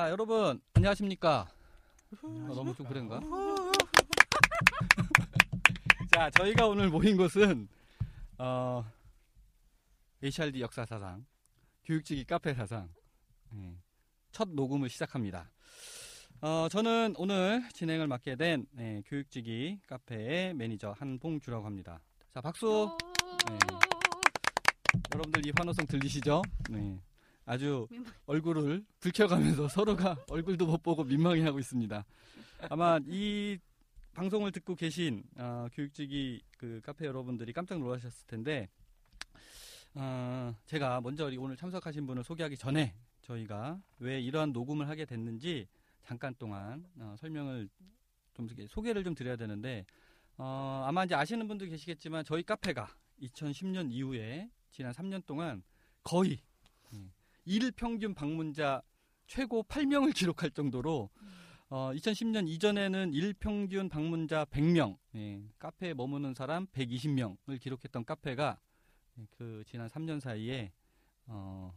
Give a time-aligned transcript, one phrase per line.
[0.00, 1.46] 자, 여러분 안녕하십니까?
[2.22, 3.20] 어, 너무 좀 그런가?
[6.10, 7.68] 자, 저희가 오늘 모인 곳은
[8.38, 8.82] 어,
[10.22, 11.26] HRD 역사 사상
[11.84, 12.88] 교육지기 카페 사상
[13.54, 13.74] 예,
[14.32, 15.50] 첫 녹음을 시작합니다.
[16.40, 22.00] 어, 저는 오늘 진행을 맡게 된 예, 교육지기 카페의 매니저 한봉주라고 합니다.
[22.30, 22.96] 자, 박수.
[23.50, 23.58] 네.
[25.12, 26.40] 여러분들 이 환호성 들리시죠?
[26.70, 26.98] 네.
[27.50, 27.88] 아주
[28.26, 32.04] 얼굴을 붉혀가면서 서로가 얼굴도 못 보고 민망해하고 있습니다.
[32.68, 33.58] 아마 이
[34.12, 38.68] 방송을 듣고 계신 어, 교육직이 그 카페 여러분들이 깜짝 놀라셨을 텐데
[39.94, 45.66] 어, 제가 먼저 이 오늘 참석하신 분을 소개하기 전에 저희가 왜 이러한 녹음을 하게 됐는지
[46.04, 47.68] 잠깐 동안 어, 설명을
[48.32, 49.84] 좀 소개를 좀 드려야 되는데
[50.36, 55.64] 어, 아마 이제 아시는 분도 계시겠지만 저희 카페가 2010년 이후에 지난 3년 동안
[56.04, 56.40] 거의
[56.92, 57.10] 음,
[57.44, 58.82] 일 평균 방문자
[59.26, 61.10] 최고 8명을 기록할 정도로
[61.68, 68.58] 어, 2010년 이전에는 일 평균 방문자 100명, 예, 카페에 머무는 사람 120명을 기록했던 카페가
[69.18, 70.72] 예, 그 지난 3년 사이에
[71.26, 71.72] 어,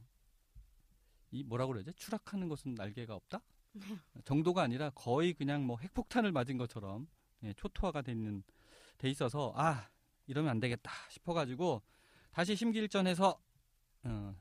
[1.30, 1.94] 이 뭐라고 그러지?
[1.94, 3.42] 추락하는 것은 날개가 없다?
[4.26, 7.08] 정도가 아니라 거의 그냥 뭐 핵폭탄을 맞은 것처럼
[7.44, 8.44] 예, 초토화가 돼 있는
[8.98, 9.90] 돼 있어서 아
[10.26, 11.84] 이러면 안 되겠다 싶어가지고
[12.32, 13.40] 다시 심기일전해서
[14.06, 14.36] 어,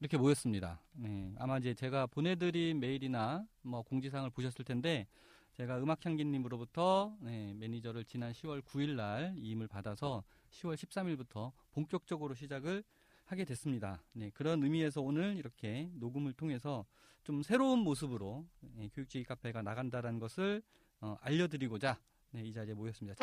[0.00, 0.80] 이렇게 모였습니다.
[0.94, 5.06] 네, 아마 이제 제가 보내드린 메일이나 뭐 공지사항을 보셨을 텐데
[5.52, 12.82] 제가 음악향기님으로부터 네, 매니저를 지난 10월 9일날 이임을 받아서 10월 13일부터 본격적으로 시작을
[13.26, 14.02] 하게 됐습니다.
[14.12, 16.86] 네, 그런 의미에서 오늘 이렇게 녹음을 통해서
[17.22, 20.62] 좀 새로운 모습으로 네, 교육지기 카페가 나간다라는 것을
[21.02, 22.00] 어, 알려드리고자
[22.30, 23.22] 네, 이 자리에 모였습니다.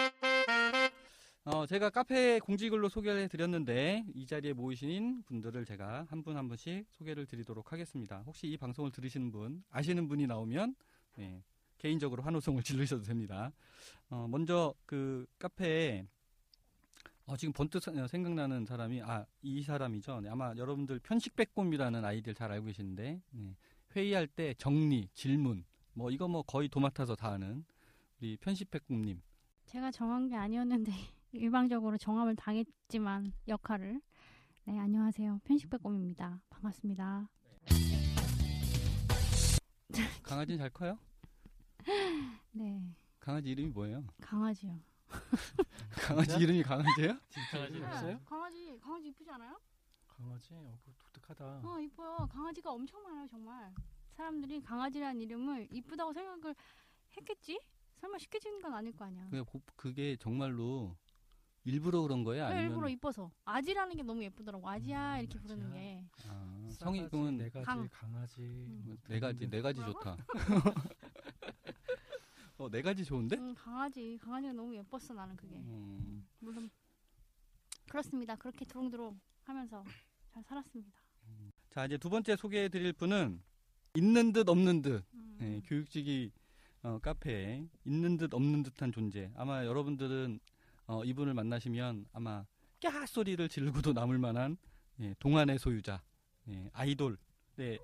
[1.50, 7.72] 어, 제가 카페 공지글로 소개를 해드렸는데 이 자리에 모이신 분들을 제가 한분한 분씩 소개를 드리도록
[7.72, 8.22] 하겠습니다.
[8.26, 10.76] 혹시 이 방송을 들으시는 분, 아시는 분이 나오면
[11.16, 11.42] 네,
[11.78, 13.54] 개인적으로 환호성을 질르셔도 됩니다.
[14.10, 16.06] 어, 먼저 그 카페에
[17.28, 20.20] 어, 지금 번뜩 사- 생각나는 사람이 아 이 사람이죠.
[20.22, 23.56] 네, 아마 여러분들 편식백곰이라는 아이디를 잘 알고 계시는데 네,
[23.96, 27.64] 회의할 때 정리, 질문 뭐 이거 뭐 거의 도맡아서 다 하는
[28.20, 29.22] 우리 편식백곰님.
[29.66, 30.92] 제가 정한 게 아니었는데
[31.32, 34.02] 일방적으로 정함을 당했지만 역할을
[34.66, 37.30] 네 안녕하세요 편식백곰입니다 반갑습니다
[40.24, 40.98] 강아지는 잘 커요?
[42.52, 42.82] 네
[43.20, 44.04] 강아지 이름이 뭐예요?
[44.22, 44.80] 강아지요
[45.92, 47.18] 강아지 이름이 강아지예요?
[47.52, 48.20] 강아지 없어요?
[48.26, 49.60] 강아지 강아지 이쁘지 않아요?
[50.08, 50.50] 강아지?
[50.54, 51.62] 어, 독특하다.
[51.64, 53.74] 어 이뻐요 강아지가 엄청 많아요 정말
[54.12, 56.56] 사람들이 강아지라는 이름을 이쁘다고 생각을
[57.16, 57.60] 했겠지?
[58.02, 59.28] 설마 쉽게 지은 건 아닐 거 아니야
[59.76, 60.96] 그게 정말로
[61.68, 62.46] 일부러 그런 거예요?
[62.46, 65.82] 네, 아니면 일부러 이뻐서 아지라는 게 너무 예쁘더라고 아지야 음, 이렇게 부르는 아지야.
[65.82, 67.90] 게 아, 싸가지, 성이 그러면 네 가지, 강.
[67.90, 68.42] 강아지.
[68.42, 68.84] 음.
[69.08, 69.82] 뭐네 가지 네 가지?
[69.82, 70.18] 좋다.
[72.58, 73.36] 어, 네 가지 좋은데?
[73.38, 76.70] 음, 강아지 강아지가 너무 예뻤어 나는 그게 음, 물론
[77.90, 78.36] 그렇습니다.
[78.38, 79.84] 그렇게 두롱두롱 하면서
[80.34, 81.02] 잘 살았습니다.
[81.70, 83.42] 자 이제 두 번째 소개해드릴 분은
[83.96, 85.38] 있는 듯 없는 듯 음.
[85.40, 86.32] 네, 교육직이
[86.82, 89.32] 어, 카페에 있는 듯 없는 듯한 존재.
[89.36, 90.40] 아마 여러분들은
[90.88, 92.46] 어, 이분을 만나시면 아마
[92.80, 94.58] 꺄 소리를 지르고도 남을 만한
[95.00, 96.02] 예, 동안의 소유자,
[96.48, 97.18] 예, 아이돌,
[97.58, 97.78] 네,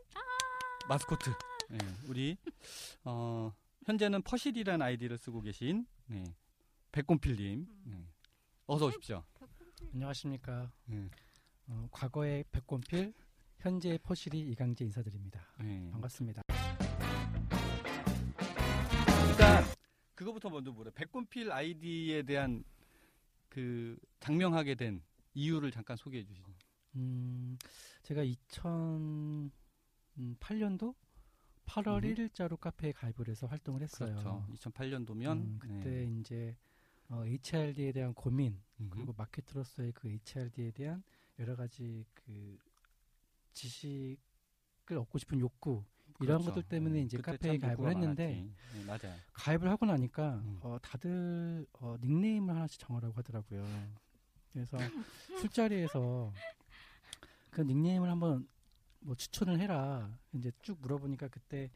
[0.87, 1.29] 마스코트.
[1.71, 1.77] 예,
[2.07, 2.37] 우리
[3.03, 3.53] 어,
[3.85, 6.23] 현재는 퍼실이라는 아이디를 쓰고 계신 네,
[6.91, 7.67] 백곰필님.
[7.87, 8.07] 예,
[8.67, 9.23] 어서 오십시오.
[9.93, 10.71] 안녕하십니까.
[10.91, 11.09] 예,
[11.67, 13.13] 어, 과거의 백곰필,
[13.59, 15.41] 현재의 퍼실이 이강재 인사드립니다.
[15.61, 15.89] 예.
[15.91, 16.41] 반갑습니다.
[19.29, 19.63] 일단
[20.15, 20.91] 그거부터 먼저 물어.
[20.91, 22.63] 백곰필 아이디에 대한
[23.53, 25.03] 그 장명하게 된
[25.35, 26.51] 이유를 잠깐 소개해 주시죠.
[26.95, 27.55] 음,
[28.01, 30.95] 제가 2008년도
[31.65, 32.15] 8월 음.
[32.15, 34.15] 1일자로 카페에 가입을 해서 활동을 했어요.
[34.15, 34.47] 그렇죠.
[34.53, 36.57] 2008년도면 음, 그때 이제
[37.09, 38.59] 어, HRD에 대한 고민
[38.89, 41.03] 그리고 마케터로서의 그 HRD에 대한
[41.37, 42.57] 여러 가지 그
[43.53, 45.85] 지식을 얻고 싶은 욕구
[46.21, 46.45] 이런 그렇죠.
[46.55, 49.15] 것들 때문에 이제 카페에 가입을 했는데 네, 맞아요.
[49.33, 50.59] 가입을 하고 나니까 음.
[50.61, 53.65] 어, 다들 어, 닉네임을 하나씩 정하라고 하더라고요.
[54.51, 54.77] 그래서
[55.41, 56.31] 술자리에서
[57.49, 58.47] 그 닉네임을 한번
[58.99, 60.17] 뭐 추천을 해라.
[60.33, 61.69] 이제 쭉 물어보니까 그때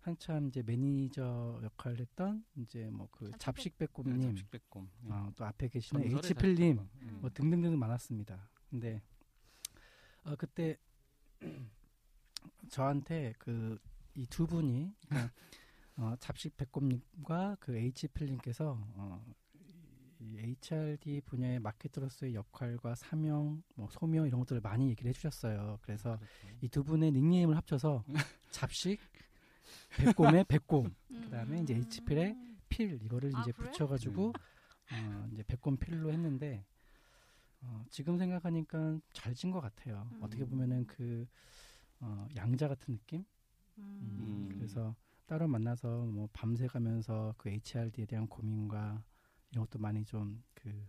[0.00, 4.88] 한참 이제 매니저 역할을 했던 이제 뭐 그 잡식 잡식배꼽님, 잡식백곰.
[5.02, 5.12] 네.
[5.12, 6.78] 어, 또 앞에 계시는 H필님.
[7.02, 7.18] 음.
[7.20, 8.48] 뭐 등등등 많았습니다.
[8.70, 9.02] 근데
[10.24, 10.78] 어, 그때
[12.68, 13.78] 저한테 그
[14.16, 15.32] 이 두 분이 그러니까
[15.96, 19.24] 어, 잡식 백곰님과 그 H 필님께서 어,
[20.18, 25.78] 이 HRD 분야의 마케터로서의 역할과 사명, 뭐 소명 이런 것들을 많이 얘기를 해주셨어요.
[25.82, 26.58] 그래서 그렇죠.
[26.62, 28.04] 이두 분의 닉네임을 합쳐서
[28.50, 28.98] 잡식
[29.96, 32.36] 백곰의 백곰 그다음에 이제 H필의
[32.68, 33.66] 필 이거를 아, 이제 그래?
[33.70, 34.32] 붙여가지고
[34.92, 36.64] 어, 이제 백곰 필로 했는데
[37.62, 40.08] 어, 지금 생각하니까 잘 진 것 같아요.
[40.12, 40.18] 음.
[40.22, 41.26] 어떻게 보면은 그
[42.00, 43.24] 어, 양자 같은 느낌.
[43.78, 43.82] 음.
[44.02, 44.48] 음.
[44.52, 44.94] 그래서
[45.26, 49.02] 따로 만나서 뭐 밤새 가면서 그 HRD에 대한 고민과
[49.52, 50.86] 이런 것도 많이 좀 그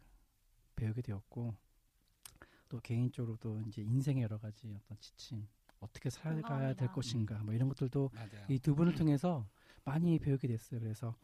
[0.75, 1.55] 배우게 되었고
[2.69, 5.47] 또 개인적으로도 이제 인생의 여러 가지 어떤 지침
[5.79, 6.93] 어떻게 살아가야 될 공감합니다.
[6.93, 8.11] 것인가 뭐 이런 것들도.
[8.49, 9.47] 이 두 분을 통해서
[9.83, 10.79] 많이 배우게 됐어요.
[10.79, 11.15] 그래서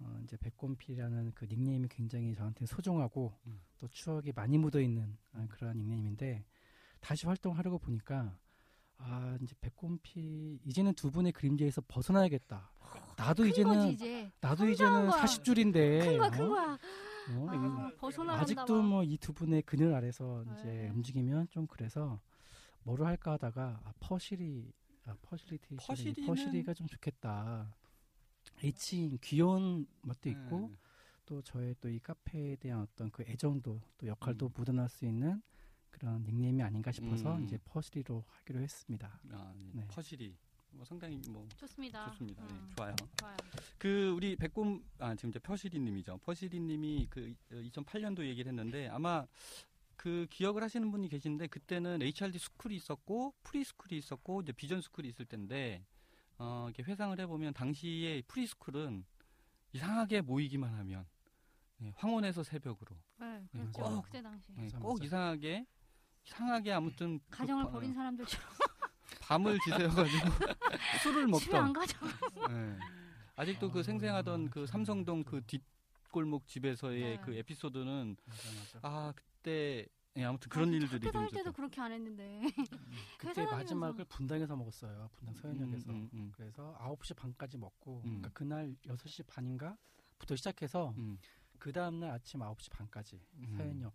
[0.00, 3.60] 어, 이제 백곰필이라는 그 닉네임이 굉장히 저한테 소중하고 음.
[3.78, 6.44] 또 추억이 많이 묻어 있는 아, 그러한 닉네임인데
[7.00, 8.36] 다시 활동하려고 보니까
[9.02, 12.70] 아 이제 백곰필 이제는 두 분의 그림자에서 벗어나야겠다.
[13.16, 14.30] 나도 큰 이제는 거지 이제.
[14.40, 15.22] 나도 이제는 거야.
[15.24, 16.78] 40줄인데 큰 거야 큰 거야.
[17.32, 18.88] 어, 아, 벗어나간다 아직도 막.
[18.88, 20.88] 뭐이 두 분의 그늘 아래서 이제 네.
[20.90, 22.20] 움직이면 좀 그래서
[22.82, 24.72] 뭐를 할까 하다가 아, 퍼실이
[25.06, 27.74] 아, facilitation 퍼실이는- 퍼실이가 좀 좋겠다.
[28.62, 30.76] H 귀여운 맛도 있고 음.
[31.26, 34.50] 또 저의 또 이 카페에 대한 어떤 그 애정도 또 역할도 음.
[34.54, 35.40] 묻어날 수 있는
[35.90, 37.44] 그런 닉네임이 아닌가 싶어서 음.
[37.44, 39.20] 이제 퍼실이로 하기로 했습니다.
[39.32, 39.70] 아, 네.
[39.74, 39.86] 네.
[39.88, 40.36] 퍼실이
[40.72, 42.10] 뭐 상당히 뭐 좋습니다.
[42.10, 42.44] 좋습니다.
[42.44, 42.94] 네, 음, 좋아요.
[43.18, 43.36] 좋아요.
[43.78, 46.18] 그 우리 백곰 아 지금 이제 퍼실이님이죠.
[46.18, 49.26] 퍼실이님이 그 2008년도 얘기를 했는데 아마
[49.96, 55.08] 그 기억을 하시는 분이 계신데 그때는 HRD 스쿨이 있었고 free school이 있었고 이제 비전 school이
[55.08, 55.84] 있을 텐데
[56.38, 59.04] 어 이렇게 회상을 해보면 당시에 free school은
[59.72, 61.06] 이상하게 모이기만 하면
[61.82, 63.82] 예, 황혼에서 새벽으로 네, 네, 그렇죠.
[63.82, 64.02] 꼭.
[64.02, 64.44] 그때 당시.
[64.56, 65.04] 예, 맞아, 꼭.
[65.04, 65.79] 이상하게 이
[66.24, 68.46] 상하게 아무튼 그 가정을 바- 버린 사람들처럼
[69.22, 70.26] 밤을 지새워가지고
[71.02, 71.98] 술을 집에 안 먹던 가죠.
[72.50, 72.78] 예.
[73.36, 75.24] 아직도 그 아, 생생하던 그 삼성동.
[75.24, 77.20] 그 뒷골목 집에서의 네.
[77.24, 78.78] 그 에피소드는 맞아, 맞아.
[78.82, 79.86] 아 그때
[80.16, 81.30] 예, 아무튼 그런 아, 일들이 학교 좀 다닐.
[81.30, 82.40] 때도 그렇게 안 했는데.
[83.18, 85.08] 그때 회사 마지막을 분당에서 먹었어요.
[85.14, 85.90] 분당 서현역에서.
[85.92, 86.32] 음, 음, 음.
[86.34, 88.02] 그래서 9시 반까지 먹고 음.
[88.20, 89.76] 그러니까 그날 6시 반인가
[90.18, 91.18] 부터 시작해서 음,
[91.60, 93.54] 그 다음날 아침 9시 반까지 음.
[93.56, 93.94] 서현역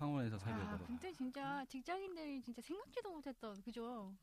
[0.00, 0.86] 황혼에서 아, 새벽으로.
[0.86, 4.14] 근데 진짜 직장인들이 진짜 생각지도 못했던 그죠?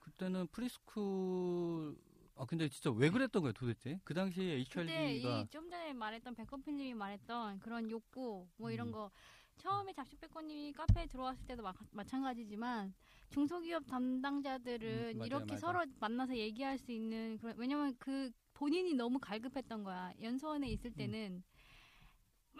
[0.00, 1.96] 그때는 free school
[2.36, 4.00] 아 근데 진짜 왜 그랬던 거예요 도대체?
[4.02, 8.92] 그 당시에 그때 HRD가 이좀 전에 말했던 백곰님이 말했던 그런 욕구 뭐 이런 음.
[8.92, 9.10] 거
[9.58, 12.94] 처음에 잡식백곰님이 카페에 들어왔을 때도 마, 마찬가지지만
[13.28, 15.60] 중소기업 담당자들은 음, 맞아요, 이렇게 맞아요.
[15.60, 20.72] 서로 만나서 얘기할 수 있는 그런 왜냐면 그 본인이 너무 갈급했던 거야 연수원에 음.
[20.72, 21.42] 있을 때는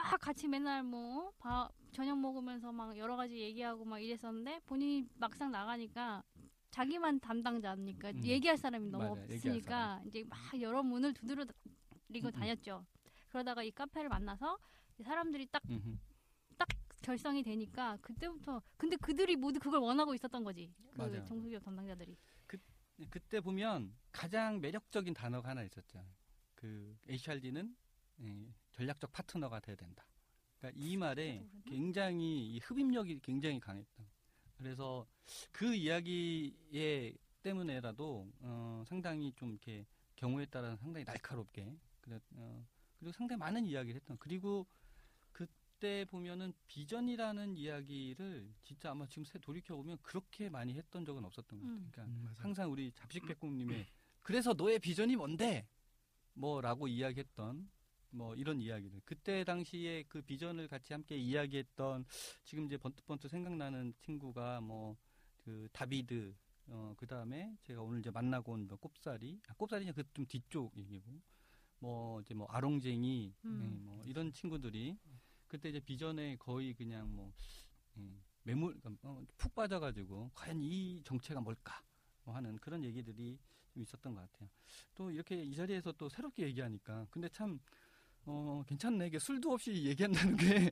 [0.02, 5.50] 막 같이 맨날 뭐 밥 저녁 먹으면서 막 여러 가지 얘기하고 막 이랬었는데 본인이 막상
[5.50, 6.22] 나가니까
[6.70, 8.24] 자기만 담당자니까 음.
[8.24, 12.30] 얘기할 사람이 너무 얘기할 없으니까 이제 막 여러 문을 두드리고 음, 음.
[12.30, 12.86] 다녔죠.
[13.28, 14.58] 그러다가 이 카페를 만나서
[14.98, 15.96] 이 사람들이 딱 음흠.
[17.02, 20.70] 결성이 되니까 그때부터 근데 그들이 모두 그걸 원하고 있었던 거지.
[20.92, 21.24] 그 맞아요.
[21.24, 22.14] 중소기업 담당자들이.
[23.08, 26.04] 그때 보면 가장 매력적인 단어가 하나 있었죠.
[26.54, 27.74] 그 HRD는
[28.20, 30.06] 예, 전략적 파트너가 돼야 된다.
[30.58, 31.46] 그러니까 이 말에?
[31.66, 34.04] 굉장히 이 흡입력이 굉장히 강했다.
[34.56, 35.06] 그래서
[35.52, 42.66] 그 이야기에 때문에라도 어, 상당히 좀 이렇게 경우에 따라 상당히 날카롭게 그래, 어,
[42.98, 44.16] 그리고 상당히 많은 이야기를 했던.
[44.18, 44.66] 그리고
[45.32, 51.58] 그때 보면은 비전이라는 이야기를 진짜 아마 지금 새 돌이켜 보면 그렇게 많이 했던 적은 없었던
[51.58, 51.78] 것 같아요.
[51.78, 51.90] 음.
[51.90, 52.34] 그러니까 음.
[52.38, 53.86] 항상 우리 잡식백곰님의
[54.22, 55.66] 그래서 너의 비전이 뭔데?
[56.34, 57.68] 뭐라고 이야기했던
[58.10, 62.04] 뭐 이런 이야기들 그때 당시에 그 비전을 같이 함께 이야기했던
[62.44, 64.96] 지금 이제 번뜩번뜩 생각나는 친구가 뭐
[65.44, 66.34] 그 다비드
[66.68, 71.20] 어 그다음에 제가 오늘 이제 만나고 온 뭐 꼽사리 아, 꼽사리는 그 좀 뒤쪽 얘기고
[71.78, 73.58] 뭐 이제 뭐 아롱쟁이 음.
[73.60, 74.98] 네, 뭐 이런 친구들이
[75.48, 77.32] 그때 이제 비전에 거의 그냥 뭐
[77.96, 81.82] 음, 매물 그러니까 어, 푹 빠져가지고 과연 이 정체가 뭘까
[82.24, 83.38] 뭐 하는 그런 얘기들이
[83.72, 84.48] 좀 있었던 것 같아요.
[84.94, 87.58] 또 이렇게 이 자리에서 또 새롭게 얘기하니까 근데 참
[88.26, 89.08] 어, 괜찮네.
[89.08, 90.70] 이게 술도 없이 얘기한다는 게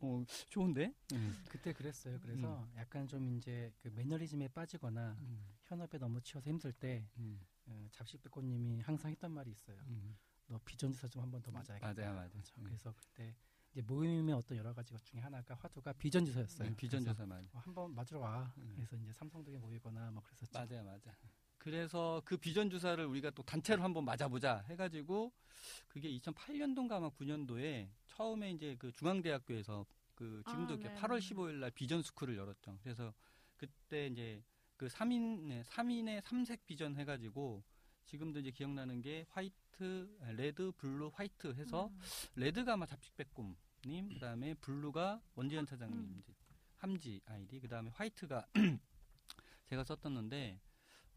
[0.00, 0.94] 어, 좋은데.
[1.12, 1.42] 음.
[1.48, 2.18] 그때 그랬어요.
[2.20, 5.44] 그래서 약간 좀 이제 그 매너리즘에 빠지거나 음.
[5.64, 7.40] 현업에 너무 치여서 힘들 때 음.
[7.66, 9.76] 어, 잡식백꽃님이 항상 했던 말이 있어요.
[9.86, 10.16] 음.
[10.46, 11.92] 너 비전주사 좀 한 번 더 맞아야겠다.
[11.92, 12.30] 맞아요, 맞아요.
[12.30, 12.54] 그렇죠.
[12.58, 12.64] 음.
[12.64, 13.34] 그래서 그때
[13.72, 16.68] 이제 모임의 어떤 여러 가지 것 중에 하나가 화두가 비전주사였어요.
[16.68, 17.42] 음, 비전조사 맞아요.
[17.42, 18.52] 그래서 어, 한번 맞으러 와.
[18.56, 18.72] 음.
[18.76, 20.58] 그래서 이제 삼성동에 모이거나 뭐 그랬었죠.
[20.58, 21.12] 맞아요, 맞아.
[21.68, 25.30] 그래서 그 비전 주사를 우리가 또 단체로 한번 맞아보자 해가지고
[25.86, 29.84] 그게 2008년도인가 아마 9년도에 처음에 이제 그 중앙대학교에서
[30.14, 30.94] 그 지금도 아, 이렇게 네.
[30.98, 32.78] 8월 15일 날 비전 school을 열었죠.
[32.82, 33.12] 그래서
[33.58, 34.42] 그때 이제
[34.78, 37.62] 그 3인, 네, 3인의 삼색 비전 해가지고
[38.06, 42.00] 지금도 이제 기억나는 게 white, 아, red, blue, white 해서 음.
[42.36, 46.22] red가 아마 잡식백곰님, 그 다음에 blue가 원지현 차장님, 음.
[46.22, 46.32] 이제
[46.76, 48.46] 함지 아이디, 그 다음에 white가
[49.68, 50.58] 제가 썼었는데,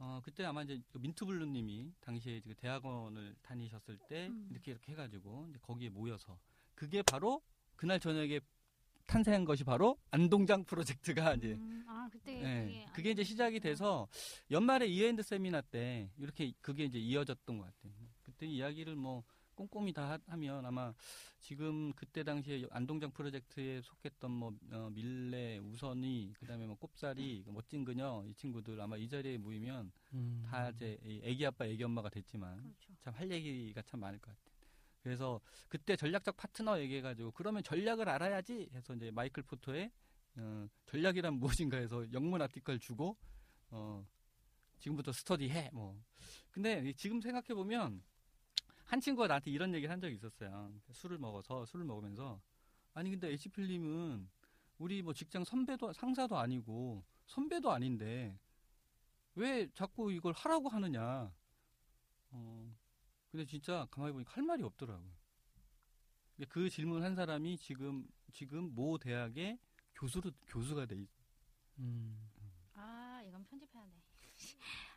[0.03, 4.47] 어, 그때 아마 이제 그 민트블루님이 당시에 그 대학원을 다니셨을 때 음.
[4.49, 6.39] 이렇게 이렇게 해가지고 이제 거기에 모여서
[6.73, 7.39] 그게 바로
[7.75, 8.39] 그날 저녁에
[9.05, 14.07] 탄생한 것이 바로 안동장 프로젝트가 이제 음, 아 그때 예, 그게 그게 이제 시작이 돼서
[14.49, 17.93] 연말에 year-end 세미나 때 이렇게 그게 이제 이어졌던 것 같아요.
[18.23, 19.23] 그때 이야기를 뭐
[19.67, 20.93] 꼼꼼히 다 하- 하면 아마
[21.39, 28.23] 지금 그때 당시에 안동장 프로젝트에 속했던 뭐 어, 밀레, 우선이, 그다음에 뭐 꼽사리, 멋진 그녀
[28.27, 30.43] 이 친구들 아마 이 자리에 모이면 음.
[30.49, 32.93] 다 이제 이 애기 아빠, 애기 엄마가 됐지만 그렇죠.
[33.01, 34.51] 참할 얘기가 참 많을 것 같아요.
[35.03, 39.91] 그래서 그때 전략적 파트너 얘기해가지고 그러면 전략을 알아야지 해서 이제 마이클 포토의
[40.37, 43.15] 어, 전략이란 무엇인가 해서 영문 아티클 주고
[43.69, 44.03] 어,
[44.79, 45.99] 지금부터 스터디해 뭐.
[46.51, 48.01] 근데 지금 생각해 보면
[48.91, 50.69] 한 친구가 나한테 이런 얘기를 한 적이 있었어요.
[50.91, 52.41] 술을 먹어서 술을 먹으면서
[52.93, 54.29] 아니 근데 H 필름은
[54.79, 58.37] 우리 뭐 직장 선배도 상사도 아니고 선배도 아닌데
[59.35, 61.31] 왜 자꾸 이걸 하라고 하느냐.
[62.31, 62.75] 어,
[63.31, 65.09] 근데 진짜 가만히 보니까 할 말이 없더라고요.
[66.49, 69.57] 그 질문 한 사람이 지금 지금 모 대학의
[69.95, 71.07] 교수로 교수가 돼 있.
[71.79, 72.29] 음.
[72.73, 73.91] 아 이건 편집해야 돼.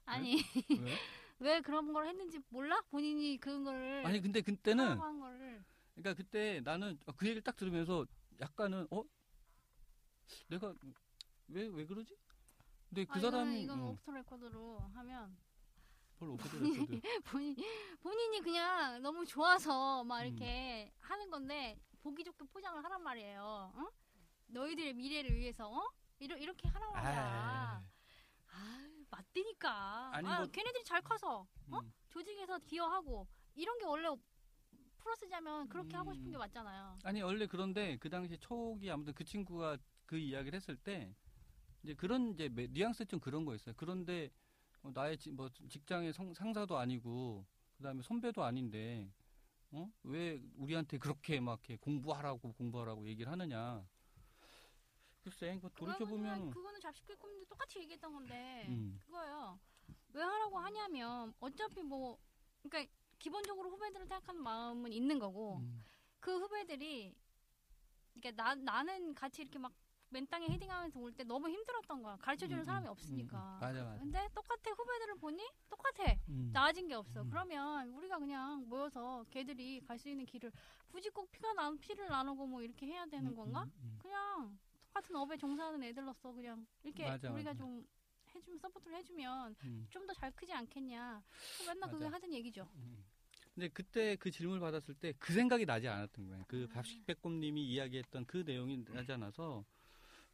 [0.07, 0.43] 아니
[0.81, 0.81] 왜?
[0.81, 0.97] 왜
[1.39, 2.81] 그런 걸 했는지 몰라?
[2.91, 5.65] 본인이 그런 거를 아니 근데 그때는 하라고 한 거를
[5.95, 8.07] 그러니까 그때 나는 그 얘기를 딱 들으면서
[8.41, 9.05] 약간은 어
[10.49, 10.75] 내가
[11.49, 12.17] 왜 왜 그러지?
[12.89, 15.37] 근데 그 아, 사람이 이건, 이건 어, off the record로 하면
[16.19, 17.57] 별 off the record 본인
[18.01, 20.27] 본인이 그냥 너무 좋아서 막 음.
[20.27, 23.73] 이렇게 하는 건데 보기 좋게 포장을 하란 말이에요.
[23.75, 23.89] 어?
[24.47, 25.93] 너희들의 미래를 위해서 어?
[26.21, 27.83] 이러, 이렇게 하란 말이야.
[28.53, 28.84] 아,
[29.19, 30.11] 맞다니까.
[30.15, 31.79] 아니, 아, 뭐- 걔네들이 잘 커서 어?
[31.79, 31.93] 음.
[32.11, 34.09] 조직에서 기여하고 이런 게 원래
[34.99, 36.39] 풀어쓰자면 그렇게 하고 싶은 게 음.
[36.39, 36.99] 맞잖아요.
[37.05, 41.15] 아니 원래 그런데 그 당시 초기 아무튼 그 친구가 그 이야기를 했을 때
[41.83, 43.75] 이제 그런 이제 매- 뉘앙스 좀 그런 거였어요.
[43.77, 44.31] 그런데
[44.83, 47.45] 어, 나의 지- 뭐 직장의 성- 상사도 아니고
[47.77, 49.11] 그다음에 선배도 아닌데
[49.73, 49.91] 어?
[50.05, 53.87] 왜 우리한테 그렇게 막 이렇게 공부하라고 공부하라고 얘기를 하느냐.
[55.25, 59.01] 글쎄, 그 돌이켜 보면 그거는 잡식들 꿈도 똑같이 얘기했던 건데 음.
[59.07, 59.59] 그거예요.
[60.13, 62.19] 왜 하라고 하냐면 어차피 뭐
[62.63, 65.83] 그러니까 기본적으로 후배들을 생각하는 마음은 있는 거고 음.
[66.21, 67.15] 그 후배들이
[68.21, 69.73] 그러니까 나 나는 같이 이렇게 막
[70.11, 72.17] 맨땅에 헤딩하면서 올 때 너무 힘들었던 거야.
[72.19, 73.55] 가르쳐 주는 음, 사람이 음, 없으니까.
[73.57, 73.99] 음, 맞아, 맞아.
[73.99, 76.15] 근데 똑같아 후배들을 보니 똑같아.
[76.29, 76.51] 음.
[76.53, 77.23] 나아진 게 없어.
[77.23, 77.31] 음.
[77.31, 80.53] 그러면 우리가 그냥 모여서 걔들이 갈 수 있는 길을
[80.89, 83.63] 굳이 꼭 피가 나 피를 나누고 뭐 이렇게 해야 되는 음, 건가?
[83.65, 83.99] 음, 음.
[84.01, 84.59] 그냥
[84.95, 87.59] 똑같은 업에 종사하는 애들로서 그냥 이렇게 맞아, 우리가 맞아.
[87.59, 87.85] 좀
[88.33, 89.87] 해주면 support를 해주면 음.
[89.91, 91.23] 좀더 잘 크지 않겠냐.
[91.67, 92.07] 맨날 그게.
[92.07, 92.69] 하던 얘기죠.
[92.77, 93.05] 음.
[93.55, 96.45] 근데 그때 그 질문을 받았을 때 그 생각이 나지 않았던 거예요.
[96.47, 96.75] 그 아.
[96.75, 99.65] 잡식 백곰님이 이야기했던 그 내용이 나지 않아서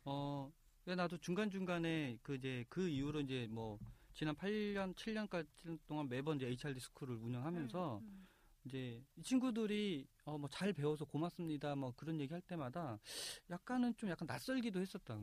[0.05, 0.52] 어
[0.85, 3.79] 나도 중간 중간에 그 이제 그 이후로 이제 뭐
[4.12, 8.19] 지난 8년 7년까지 동안 매번 이제 HRD 스쿨을 운영하면서 음, 음.
[8.64, 12.99] 이제 이 친구들이 어 뭐 잘 배워서 고맙습니다 뭐 그런 얘기 할 때마다
[13.50, 15.19] 약간은 좀 약간 낯설기도 했었다.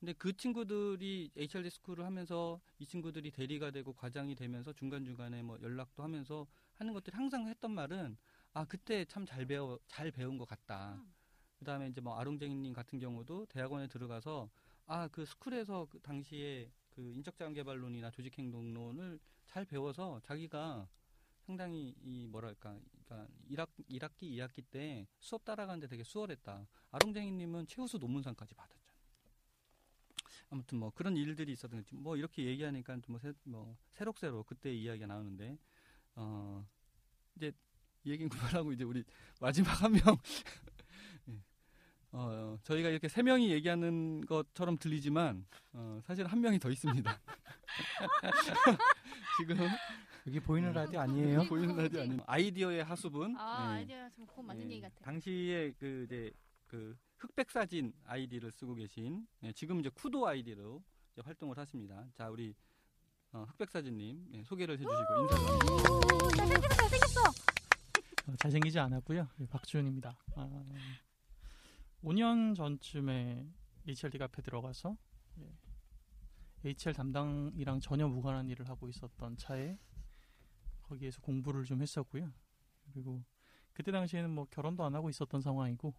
[0.00, 5.58] 근데 그 친구들이 HRD 스쿨을 하면서 이 친구들이 대리가 되고 과장이 되면서 중간 중간에 뭐
[5.60, 8.16] 연락도 하면서 하는 것들이 항상 했던 말은
[8.54, 10.94] 아 그때 참 잘 배워 잘 배운 것 같다.
[10.94, 11.12] 음.
[11.58, 14.48] 그다음에 이제 뭐 아롱쟁이님 같은 경우도 대학원에 들어가서
[14.86, 20.88] 아 그 스쿨에서 그 당시에 그 인적자원 개발론이나 조직행동론을 잘 배워서 자기가
[21.48, 26.66] 상당히 이 뭐랄까 그러니까 1학, 1학기, 2학기 때 수업 따라가는데 되게 수월했다.
[26.90, 28.98] 아롱쟁이님은 최우수 논문상까지 받았잖아요.
[30.50, 31.96] 아무튼 뭐 그런 일들이 있었던 거지.
[31.96, 35.56] 뭐 이렇게 얘기하니까 뭐, 새, 뭐 새록새록 그때 이야기가 나오는데
[36.16, 36.66] 어
[37.36, 37.50] 이제
[38.04, 39.02] 이 얘기는 그만하고 이제 우리
[39.40, 40.02] 마지막 한 명.
[41.30, 41.40] 예.
[42.12, 47.20] 어, 저희가 이렇게 세 명이 얘기하는 것처럼 들리지만 어, 사실 한 명이 더 있습니다.
[49.40, 49.56] 지금
[50.28, 51.44] 여기 보이는 라디오 아니에요?
[51.44, 53.34] 보이는 라디오 아닌 아이디어의 화수분.
[53.36, 53.78] 아 네.
[53.78, 54.94] 아이디어 좀 그거 맞는 예, 얘기 같아.
[55.00, 56.30] 당시에 그 이제
[56.66, 60.82] 그 흑백 사진 아이디를 쓰고 계신 예, 지금 이제 쿠도 아이디로
[61.12, 62.06] 이제 활동을 하십니다.
[62.14, 62.54] 자 우리
[63.32, 64.92] 어, 흑백 사진님 예, 소개를 해주시고
[65.22, 65.44] 인사를.
[65.72, 67.20] 오, 잘생겼어 잘생겼어.
[68.26, 69.26] 어, 잘생기지 않았고요.
[69.40, 70.18] 예, 박주현입니다.
[70.36, 70.64] 아,
[72.04, 73.48] 5년 전쯤에
[73.88, 74.94] HRD 카페 들어가서
[75.40, 75.50] 예,
[76.64, 79.78] HR 담당이랑 전혀 무관한 일을 하고 있었던 차에
[80.88, 82.32] 거기에서 공부를 좀 했었고요.
[82.92, 83.22] 그리고
[83.72, 85.94] 그때 당시에는 뭐 결혼도 안 하고 있었던 상황이고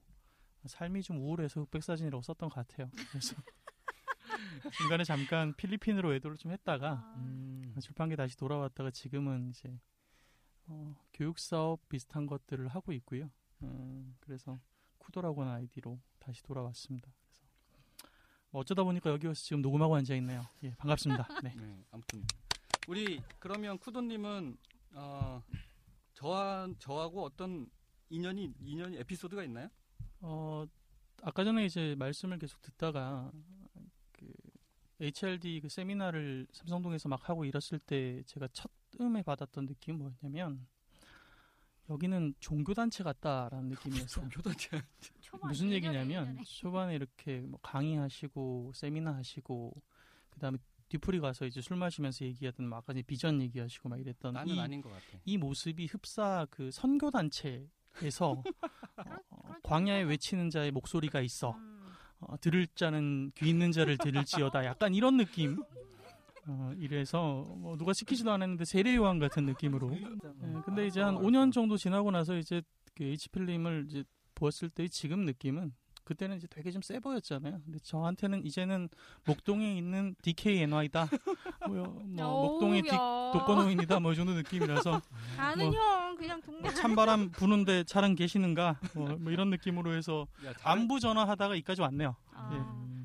[0.66, 2.90] 삶이 좀 우울해서 흑백 사진이라고 썼던 것 같아요.
[3.12, 3.36] 그래서
[4.78, 7.74] 중간에 잠깐 필리핀으로 외도를 좀 했다가 아, 음.
[7.82, 9.80] 출판계 다시 돌아왔다가 지금은 이제
[10.68, 13.32] 어, 교육 사업 비슷한 것들을 하고 있고요.
[13.64, 14.60] 음, 그래서
[14.98, 17.12] 쿠도라고 하는 아이디로 다시 돌아왔습니다.
[17.26, 17.42] 그래서
[18.52, 20.46] 뭐 어쩌다 보니까 여기 와서 지금 녹음하고 앉아 있네요.
[20.64, 21.28] 예, 반갑습니다.
[21.44, 21.54] 네.
[21.56, 22.24] 네, 아무튼
[22.88, 24.58] 우리 그러면 쿠도님은
[24.94, 25.42] 어,
[26.14, 27.70] 저와 저하고 어떤
[28.10, 29.70] 인연이 인연이 에피소드가 있나요?
[30.22, 30.66] 어,
[31.22, 33.32] 아까 전에 이제 말씀을 계속 듣다가
[34.12, 34.32] 그
[35.00, 38.48] HRD 그 세미나를 삼성동에서 막 하고 일했을 때 제가
[38.98, 40.68] 처음에 받았던 느낌이 뭐였냐면
[41.90, 43.70] 여기는 종교단체 같다라는
[44.20, 44.30] 느낌이었어요.
[44.30, 44.82] 교단체.
[45.22, 46.38] 초반 무슨 얘기냐면.
[46.44, 49.74] 초반에 이렇게 뭐 강의하시고 세미나 하시고
[50.30, 50.58] 그다음에
[50.90, 54.82] 뒤풀이 가서 이제 술 마시면서 얘기하던 막 아까 비전 얘기하시고 막 이랬던 나는 이, 아닌
[54.82, 55.20] 것 같아.
[55.24, 57.70] 이 모습이 흡사 그 선교 단체에서
[58.98, 59.62] 어, 그렇죠.
[59.64, 61.92] 광야에 외치는 자의 목소리가 있어 음.
[62.20, 65.64] 어, 들을 자는 귀 있는 자를 들을지어다 약간 이런 느낌
[66.48, 71.54] 어, 이래서 뭐 누가 시키지도 않았는데 세례 요한 같은 느낌으로 예, 근데 이제 한 5년
[71.54, 72.62] 정도 지나고 나서 이제
[72.96, 74.04] 그 H 필름을 이제
[74.34, 75.74] 보았을 때 지금 느낌은
[76.10, 77.62] 그때는 이제 되게 좀 세 보였잖아요.
[77.64, 78.90] 근데 저한테는 이제는
[79.26, 81.08] 목동에 있는 DKNY다.
[81.68, 82.82] 뭐요, 뭐 어우, 목동의.
[82.82, 84.00] 독거노인이다.
[84.00, 85.00] 뭐 이 정도 느낌이라서
[85.38, 88.80] 아는 뭐- 형 그냥 동네 뭐 찬바람 부는데 차량 계시는가?
[88.96, 92.16] 뭐, 뭐 이런 느낌으로 해서 야, 다른- 안부 전화하다가 이까지 왔네요.
[92.34, 92.50] 아,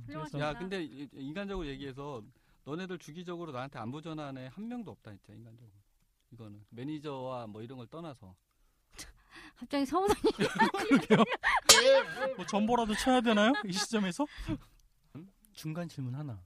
[0.08, 0.40] 예.
[0.40, 2.22] 야, 근데 이- 인간적으로 얘기해서
[2.64, 5.70] 너네들 주기적으로 나한테 안부 전화하는 한 명도 없다 진짜 인간적으로.
[6.30, 8.34] 이거는 매니저와 뭐 이런 걸 떠나서
[9.64, 10.14] 갑자기 서운한
[12.36, 13.54] 뭐 전보라도 쳐야 되나요?
[13.64, 14.26] 이 시점에서?
[15.52, 16.44] 중간 질문 하나.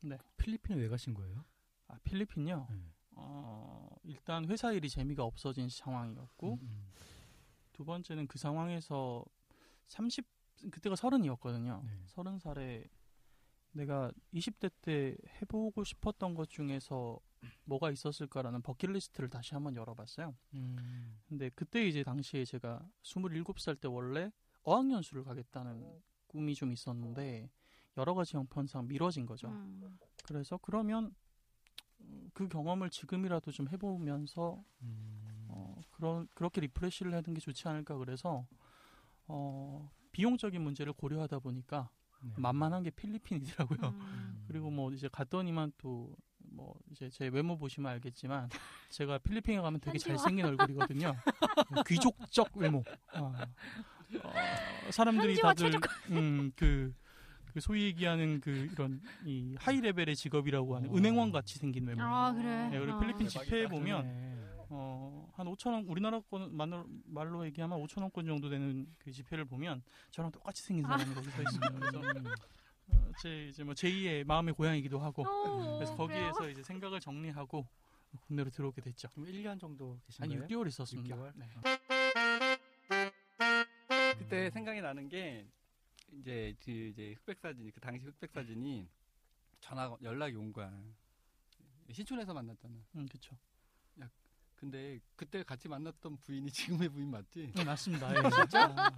[0.00, 0.16] 네.
[0.36, 1.44] 필리핀에 왜 가신 거예요?
[1.88, 2.68] 아, 필리핀요.
[2.70, 2.76] 네.
[3.16, 6.92] 어, 일단 회사 일이 재미가 없어진 상황이었고 음,
[7.72, 9.24] 두 번째는 그 상황에서
[9.88, 10.24] 30
[10.70, 11.82] 그때가 서른이었거든요.
[11.84, 11.90] 네.
[12.06, 12.84] 서른 살에
[13.72, 17.18] 내가 20대 때 해보고 싶었던 것 중에서
[17.64, 20.34] 뭐가 있었을까라는 bucket list를 다시 한번 열어봤어요.
[20.54, 21.20] 음.
[21.28, 27.50] 근데 그때 이제 당시에 제가 27살 때 원래 어학연수를 가겠다는 꿈이 좀 있었는데
[27.96, 29.48] 여러 가지 형편상 미뤄진 거죠.
[29.48, 29.98] 음.
[30.24, 31.14] 그래서 그러면
[32.00, 35.46] 음, 그 경험을 지금이라도 좀 해보면서 음.
[35.48, 38.46] 어, 그런 그렇게 refresh를 하는 게 좋지 않을까 그래서
[39.26, 41.90] 어, 비용적인 문제를 고려하다 보니까
[42.22, 42.34] 네.
[42.36, 43.90] 만만한 게 필리핀이더라고요.
[43.90, 44.44] 음.
[44.46, 46.16] 그리고 뭐 이제 갔더니만 또
[46.62, 48.48] 뭐 이제 제 외모 보시면 알겠지만
[48.90, 49.98] 제가 필리핀에 가면 되게.
[49.98, 51.14] 잘생긴 얼굴이거든요.
[51.88, 52.84] 귀족적 외모.
[53.12, 53.46] 아,
[54.22, 55.72] 어, 사람들이 다들
[56.10, 56.94] 음그
[57.52, 60.96] 그 소위 얘기하는 그 이런 이 하이 레벨의 직업이라고 하는 어.
[60.96, 62.02] 은행원 같이 생긴 외모.
[62.02, 62.68] 아 그래.
[62.70, 63.00] 네, 그리고 어.
[63.00, 64.38] 필리핀 집회에 보면 네.
[64.68, 69.44] 어, 한 5천 원 우리나라 건 말로, 말로 얘기하면 5천 원권 정도 되는 그 지폐를
[69.44, 71.90] 보면 저랑 똑같이 생긴 사람이 거기 서 있습니다.
[73.20, 76.32] 제 이제 뭐 제2의 마음의 고향이기도 하고 어, 그래서 그래요?
[76.32, 77.66] 거기에서 이제 생각을 정리하고
[78.26, 79.08] 국내로 들어오게 됐죠.
[79.10, 80.46] 그럼 1년 정도 계신 한 거예요?
[80.46, 81.16] 6개월 있었습니다.
[81.16, 81.32] 6개월?
[81.34, 81.48] 네.
[84.18, 85.46] 그때 생각이 나는 게
[86.12, 88.88] 이제 그 이제 흑백 사진이 그 당시 흑백 사진이
[89.60, 90.72] 전화 연락이 온 거야.
[91.90, 92.74] 신촌에서 만났잖아.
[92.96, 93.36] 음, 그렇죠.
[94.62, 96.48] 근데 그때 같이 만났던 부인이
[96.86, 97.50] 지금의 부인 맞지?
[97.52, 98.14] 네, 맞습니다.
[98.14, 98.92] 예, 진짜.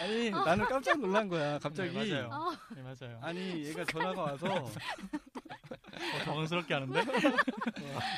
[0.00, 1.58] 아니 나는 깜짝 놀란 거야.
[1.58, 2.28] 갑자기 네, 맞아요.
[2.32, 2.74] 어.
[2.74, 3.18] 네, 맞아요.
[3.22, 7.00] 아니 얘가 전화가 와서 어, 당황스럽게 하는데.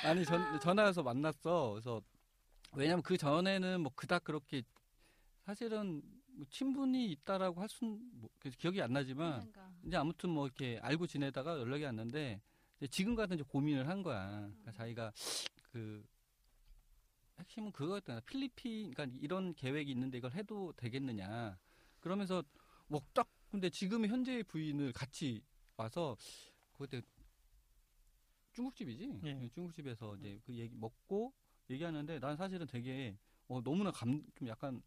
[0.04, 1.70] 아니 전 전화 와서 만났어.
[1.72, 2.00] 그래서
[2.72, 4.62] 왜냐면 그 전에는 뭐 그닥 그렇게
[5.44, 6.02] 사실은
[6.34, 9.70] 뭐 친분이 있다라고 할 순 뭐, 그 기억이 안 나지만 그러니까.
[9.84, 12.40] 이제 아무튼 뭐 이렇게 알고 지내다가 연락이 왔는데
[12.78, 14.28] 이제 지금 같은 이제 고민을 한 거야.
[14.30, 15.12] 그러니까 자기가
[15.72, 16.04] 그
[17.38, 18.20] 핵심은 그거였던 거야.
[18.26, 21.56] 필리핀 그러니까 이런 계획이 있는데 이걸 해도 되겠느냐.
[22.06, 22.40] 그러면서
[22.86, 25.42] 뭐딱 근데 지금 현재의 부인을 같이
[25.76, 26.16] 와서
[26.72, 27.02] 그때
[28.52, 29.20] 중국집이지.
[29.24, 29.48] 예.
[29.52, 31.32] 중국집에서 이제 그 얘기 먹고
[31.68, 33.16] 얘기하는데 난 사실은 되게
[33.48, 34.80] 어, 너무나 감 좀 약간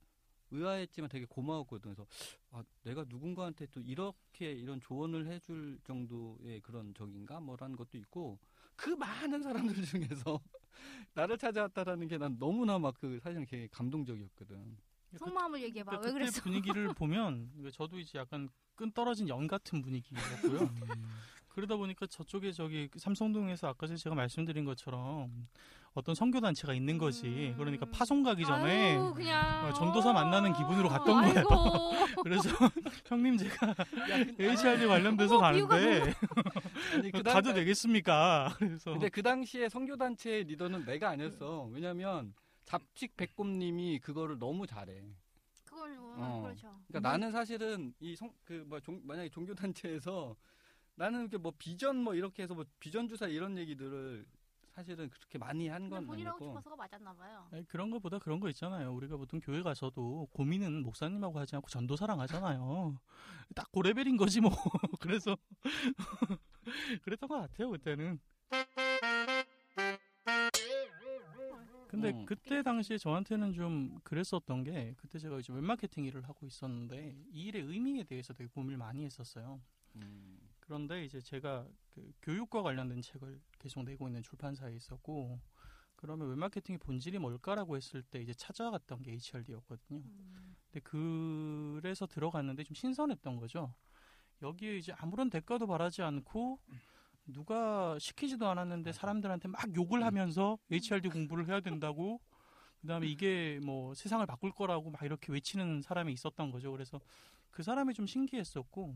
[0.52, 1.94] 의아했지만 되게 고마웠거든.
[1.94, 2.08] 그래서
[2.52, 8.40] 아, 내가 누군가한테 또 이렇게 이런 조언을 해줄 정도의 그런 적인가 뭐라는 것도 있고
[8.76, 10.40] 그 많은 사람들 중에서
[11.14, 14.78] 나를 찾아왔다라는 게 난 너무나 막 그 사실은 되게 감동적이었거든.
[15.18, 15.92] 속마음을 얘기해봐.
[15.98, 16.42] 그때 왜 그랬어?
[16.42, 20.60] 분위기를 보면 저도 이제 약간 끈 떨어진 연 같은 분위기였고요.
[20.98, 21.20] 음.
[21.50, 25.48] 그러다 보니까 저쪽에 저기 삼성동에서 아까 제가 말씀드린 것처럼
[25.94, 27.26] 어떤 선교 단체가 있는 거지.
[27.26, 27.56] 음.
[27.58, 31.50] 그러니까 파송 가기 전에 아유, 그냥 어, 전도사 만나는 기분으로 갔던 아이고.
[32.24, 32.50] 그래서
[33.08, 33.74] 형님 제가
[34.40, 36.14] HRD 관련돼서 어머, 가는데
[36.94, 38.54] 아니, 그 가도 당- 되겠습니까?
[38.58, 41.70] 그래서 근데 그 당시에 선교 단체 리더는 내가 아니었어.
[41.74, 42.34] 왜냐면
[42.70, 45.04] 잡식 백곰님이 그거를 너무 잘해.
[45.66, 46.42] 그건 어, 어.
[46.44, 46.80] 그렇죠.
[46.88, 50.36] 그러니까 나는 사실은 이성그뭐 만약에 종교 단체에서
[50.94, 54.24] 나는 이렇게 뭐 비전 뭐 이렇게 해서 뭐 비전 주사 이런 얘기들을
[54.70, 56.52] 사실은 그렇게 많이 한건 본인 하고 아니고.
[56.52, 57.48] 싶어서가 맞았나 봐요.
[57.52, 58.94] 아니, 그런 거보다 그런 거 있잖아요.
[58.94, 63.00] 우리가 보통 교회 가서도 고민은 목사님하고 하지 않고 전도사랑 하잖아요.
[63.56, 64.52] 딱그 레벨인 거지 뭐.
[65.00, 65.36] 그래서
[67.04, 68.20] 그랬던 것 같아요 그때는.
[71.90, 72.24] 근데 음.
[72.24, 77.64] 그때 당시에 저한테는 좀 그랬었던 게 그때 제가 이제 웹마케팅 일을 하고 있었는데 이 일의
[77.64, 79.60] 의미에 대해서 되게 고민을 많이 했었어요.
[79.96, 80.38] 음.
[80.60, 85.40] 그런데 이제 제가 그 교육과 관련된 책을 계속 내고 있는 출판사에 있었고
[85.96, 89.98] 그러면 웹마케팅의 본질이 뭘까라고 했을 때 이제 찾아갔던 게 HRD였거든요.
[89.98, 90.56] 음.
[90.72, 93.74] 근데 그래서 들어갔는데 좀 신선했던 거죠.
[94.44, 96.60] 여기에 이제 아무런 대가도 바라지 않고
[97.34, 102.20] 누가 시키지도 않았는데 사람들한테 막 욕을 하면서 HRD 공부를 해야 된다고
[102.82, 106.72] 그다음에 이게 뭐 세상을 바꿀 거라고 막 이렇게 외치는 사람이 있었던 거죠.
[106.72, 107.00] 그래서
[107.52, 108.96] 그 사람이 좀 신기했었고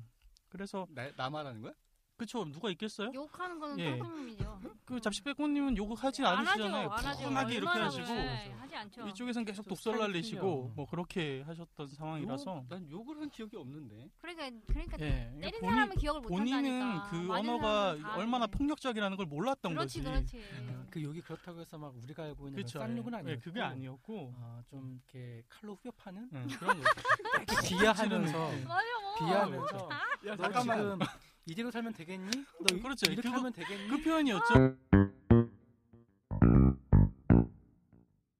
[0.49, 1.73] 그래서 나, 나 말하는 거야?
[2.15, 3.11] 그쵸 누가 있겠어요?
[3.13, 3.97] 욕하는 거는 예.
[3.97, 4.59] 똥님이죠.
[4.85, 6.89] 그 잡식백호님은 욕을 하진 안 않으시잖아요.
[6.89, 6.93] 하죠.
[6.93, 7.19] 안 하죠.
[7.23, 8.55] 푸근하게 이렇게 얼마나 하시고 그래.
[8.59, 9.07] 하지 않죠.
[9.07, 10.71] 이쪽에선 계속 좀 독설 날리시고.
[10.75, 14.09] 뭐 그렇게 하셨던 상황이라서 욕- 난 욕을 한 기억이 없는데.
[14.21, 17.09] 그러니까 그러니까 예, 때린 본인- 사람은 기억을 못 본인은 한다니까.
[17.09, 18.47] 그 맞은 언어가 사람은 다 얼마나.
[18.47, 20.35] 폭력적이라는 걸 몰랐던 그렇지 거지.
[20.37, 20.85] 그렇지.
[20.89, 22.79] 그 욕이 그렇다고 해서 막 우리가 알고 있는 그 그쵸.
[22.79, 24.33] 쌍욕은 예, 아니었고 그게 아니었고.
[24.37, 26.77] 아, 좀 이렇게 칼로 후벼파는 예, 그런.
[26.77, 27.45] 이렇게
[28.27, 28.65] 비하하면서 맞아.
[28.67, 29.15] 뭐.
[29.17, 29.89] 비하하면서
[30.27, 30.99] 야 너 지금
[31.45, 32.31] 이대로 살면 되겠니?
[32.31, 33.11] 너 이- 그렇죠.
[33.11, 33.87] 이렇게 그거- 하면 되겠니?
[33.89, 34.53] 그 표현이었죠.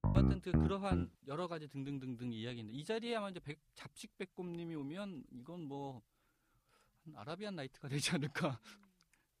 [0.02, 5.24] 하여튼 그 그러한 여러 가지 등등등등 이야기인데 이 자리에 아마 이제 백, 잡식 백곰님이 오면
[5.32, 6.00] 이건 뭐한
[7.16, 8.60] 아라비안 나이트가 되지 않을까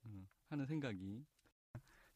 [0.06, 1.24] 음, 하는 생각이.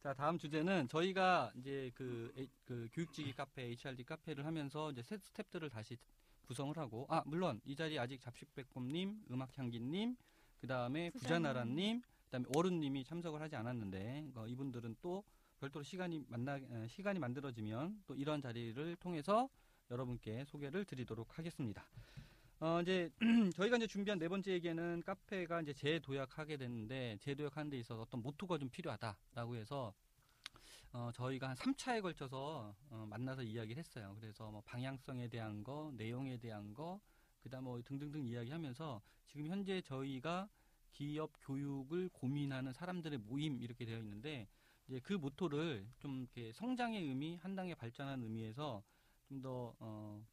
[0.00, 2.32] 자 다음 주제는 저희가 이제 그,
[2.64, 5.96] 그 교육지기 카페 HRD 카페를 하면서 이제 새 스탭들을 다시
[6.42, 10.16] 구성을 하고 아 물론 이 자리 아직 잡식 백곰님, 음악향기님,
[10.61, 15.25] 그 다음에 부자나라님, 그 다음에 어른님이 참석을 하지 않았는데 어, 이분들은 또
[15.61, 19.49] 별도로 시간이 만나 에, 시간이 만들어지면 또 이런 자리를 통해서
[19.90, 21.85] 여러분께 소개를 드리도록 하겠습니다.
[22.61, 23.09] 어 이제
[23.55, 28.59] 저희가 이제 준비한 네 번째 얘기는 카페가 이제 재도약하게 됐는데 재도약하는 데 있어서 어떤 모토가
[28.59, 29.94] 좀 필요하다라고 해서
[30.92, 34.16] 어 저희가 한 3차에 걸쳐서 어, 만나서 이야기를 했어요.
[34.18, 37.01] 그래서 뭐 방향성에 대한 거, 내용에 대한 거,
[37.48, 40.48] 그다음 뭐 등등등 이야기하면서 지금 현재 저희가
[40.92, 44.48] 기업 교육을 고민하는 사람들의 모임 이렇게 되어 있는데
[44.87, 48.82] 이제 그 모토를 좀 이렇게 성장의 의미, 한 단계 발전하는 의미에서
[49.28, 50.24] 좀 더 어,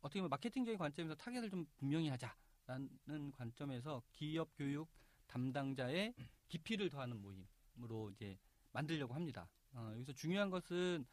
[0.00, 4.88] 어떻게 보면 마케팅적인 관점에서 타겟을 좀 분명히 하자라는 관점에서 기업 교육
[5.28, 6.14] 담당자의
[6.48, 8.36] 깊이를 더하는 모임으로 이제
[8.72, 9.48] 만들려고 합니다.
[9.72, 11.06] 어, 여기서 중요한 것은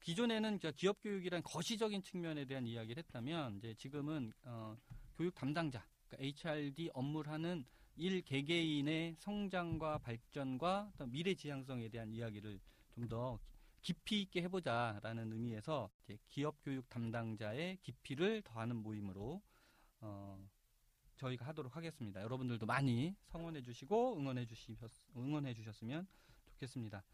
[0.00, 4.76] 기존에는 기업 교육이란 거시적인 측면에 대한 이야기를 했다면 이제 지금은 어,
[5.16, 7.64] 교육 담당자, 그러니까 HRD 업무를 하는
[7.96, 12.60] 일 개개인의 성장과 발전과 또 미래 지향성에 대한 이야기를
[12.94, 13.38] 좀 더
[13.82, 19.42] 깊이 있게 해보자라는 의미에서 이제 기업 교육 담당자의 깊이를 더하는 모임으로
[20.00, 20.38] 어,
[21.16, 22.22] 저희가 하도록 하겠습니다.
[22.22, 26.06] 여러분들도 많이 성원해 주시고 응원해 주시셨 응원해 주셨으면
[26.52, 27.04] 좋겠습니다.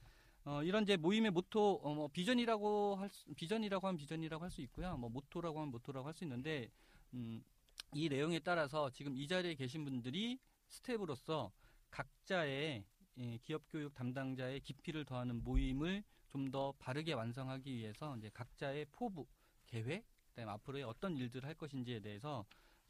[0.44, 4.60] 어, 이런 이제 모임의 모토 어, 뭐 비전이라고 할 수, 비전이라고 하면 비전이라고 할 수
[4.62, 4.96] 있고요.
[4.96, 6.70] 뭐 모토라고 하면 모토라고 할 수 있는데
[7.14, 7.42] 음,
[7.92, 11.52] 이 내용에 따라서 지금 이 자리에 계신 분들이 스태프로서
[11.90, 12.84] 각자의
[13.18, 19.26] 예, 기업 교육 담당자의 깊이를 더하는 모임을 좀 더 바르게 완성하기 위해서 이제 각자의 포부,
[19.66, 22.44] 계획, 그다음에 앞으로의 어떤 일들을 할 것인지에 대해서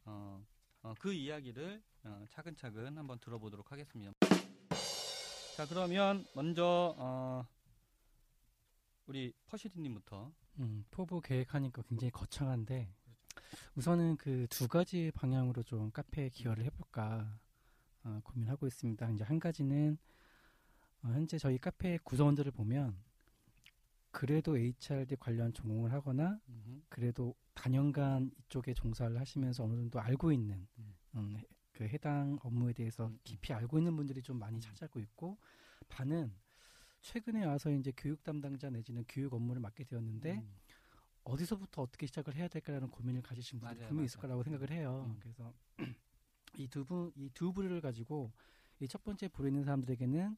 [0.05, 0.45] 어,
[0.83, 4.13] 어, 그 이야기를 어, 차근차근 한번 들어보도록 하겠습니다.
[5.57, 7.47] 자 그러면 먼저 어,
[9.07, 12.95] 우리 퍼시디님부터 음, 포부 계획하니까 굉장히 거창한데
[13.77, 17.39] 우선은 그 두 가지 방향으로 좀 카페에 기여를 해볼까
[18.05, 19.11] 어, 고민하고 있습니다.
[19.11, 19.99] 이제 한 가지는
[21.03, 22.97] 어, 현재 저희 카페 구성원들을 보면
[24.11, 26.83] 그래도 HRD 관련 전공을 하거나 음흠.
[26.89, 30.95] 그래도 단연간 이쪽에 종사를 하시면서 어느 정도 알고 있는 음.
[31.17, 33.19] 음, 해- 그 해당 업무에 대해서 음, 음.
[33.25, 34.61] 깊이 알고 있는 분들이 좀 많이 음.
[34.61, 35.39] 차지하고 있고
[35.89, 36.33] 반은
[37.03, 40.55] 최근에 와서 이제 교육 담당자 내지는 교육 업무를 맡게 되었는데 음.
[41.25, 44.21] 어디서부터 어떻게 시작을 해야 될까라는 고민을 가지신 분들이 분명히 있을.
[44.21, 45.05] 거라고 생각을 해요.
[45.09, 45.17] 음.
[45.21, 45.55] 그래서
[46.59, 48.33] 이 두 분, 이 두 부류를 가지고
[48.81, 50.37] 이 첫 번째 부류 있는 사람들에게는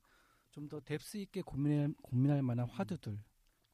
[0.51, 3.19] 좀 더 뎁스 있게 고민할, 고민할 만한 화두들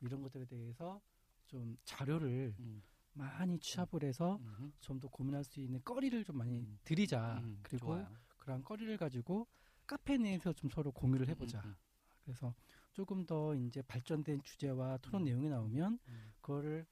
[0.01, 1.01] 이런 것들에 대해서
[1.47, 2.83] 좀 자료를 음.
[3.15, 4.71] 많이 취합을 해서 음흠.
[4.81, 6.79] 좀더 고민할 수 있는 거리를 좀 많이 음.
[6.85, 7.41] 드리자.
[7.43, 8.09] 음, 그리고 좋아요.
[8.37, 9.49] 그런 거리를 가지고
[9.87, 11.61] 카페 내에서 좀 서로 공유를 해보자.
[11.63, 11.77] 음, 음,
[12.23, 12.55] 그래서
[12.93, 15.25] 조금 더 이제 발전된 주제와 토론 음.
[15.25, 16.33] 내용이 나오면 음.
[16.41, 16.87] 그거를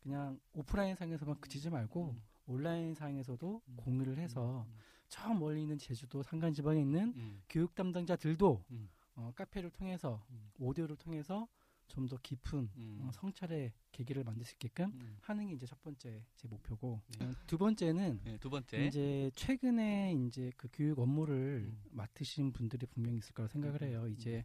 [0.00, 2.22] 그냥 오프라인 상에서만 그치지 말고 음.
[2.46, 3.76] 온라인 상에서도 음.
[3.76, 4.74] 공유를 해서 음,
[5.08, 8.88] 저 멀리 있는 제주도 산간 지방에 있는 음, 교육 담당자들도 음.
[9.16, 10.50] 어, 카페를 통해서 음.
[10.58, 11.48] 오디오를 통해서
[11.90, 12.98] 좀 더 깊은 음.
[13.02, 15.16] 어, 성찰의 계기를 만들 수 있게끔 음.
[15.20, 17.26] 하는 게 이제 첫 번째 제 목표고 네.
[17.26, 18.86] 어, 두 번째는 네, 두 번째.
[18.86, 21.82] 이제 최근에 이제 그 교육 업무를 음.
[21.90, 24.02] 맡으신 분들이 분명히 있을 거라 생각을 음, 해요.
[24.04, 24.12] 음.
[24.12, 24.44] 이제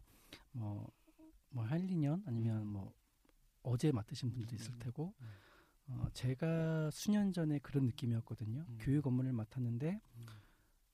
[0.52, 2.92] 뭐뭐한 1, 2년 아니면 뭐
[3.62, 5.26] 어제 맡으신 분들도 있을 음, 테고 음.
[5.88, 8.64] 어 제가 수년 전에 그런 느낌이었거든요.
[8.68, 8.78] 음.
[8.80, 10.26] 교육 업무를 맡았는데 음.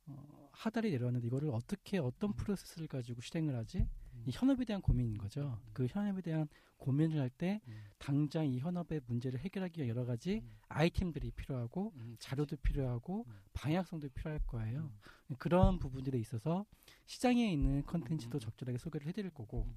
[0.07, 2.35] 어, 하달이 내려왔는데 이거를 어떻게 어떤 음.
[2.35, 3.89] 프로세스를 가지고 실행을 하지?
[4.15, 4.25] 음.
[4.27, 5.59] 이 현업에 대한 고민인 거죠.
[5.65, 5.71] 음.
[5.73, 7.85] 그 현업에 대한 고민을 할때 음.
[7.99, 10.51] 당장 이 현업의 문제를 해결하기 위한 여러 가지 음.
[10.69, 13.33] 아이템들이 필요하고 음, 자료도 필요하고 음.
[13.53, 14.91] 방향성도 필요할 거예요.
[15.31, 15.37] 음.
[15.39, 16.67] 그런 부분들에 있어서
[17.07, 18.41] 시장에 있는 컨텐츠도 음.
[18.41, 19.75] 적절하게 소개를 해드릴 거고 음.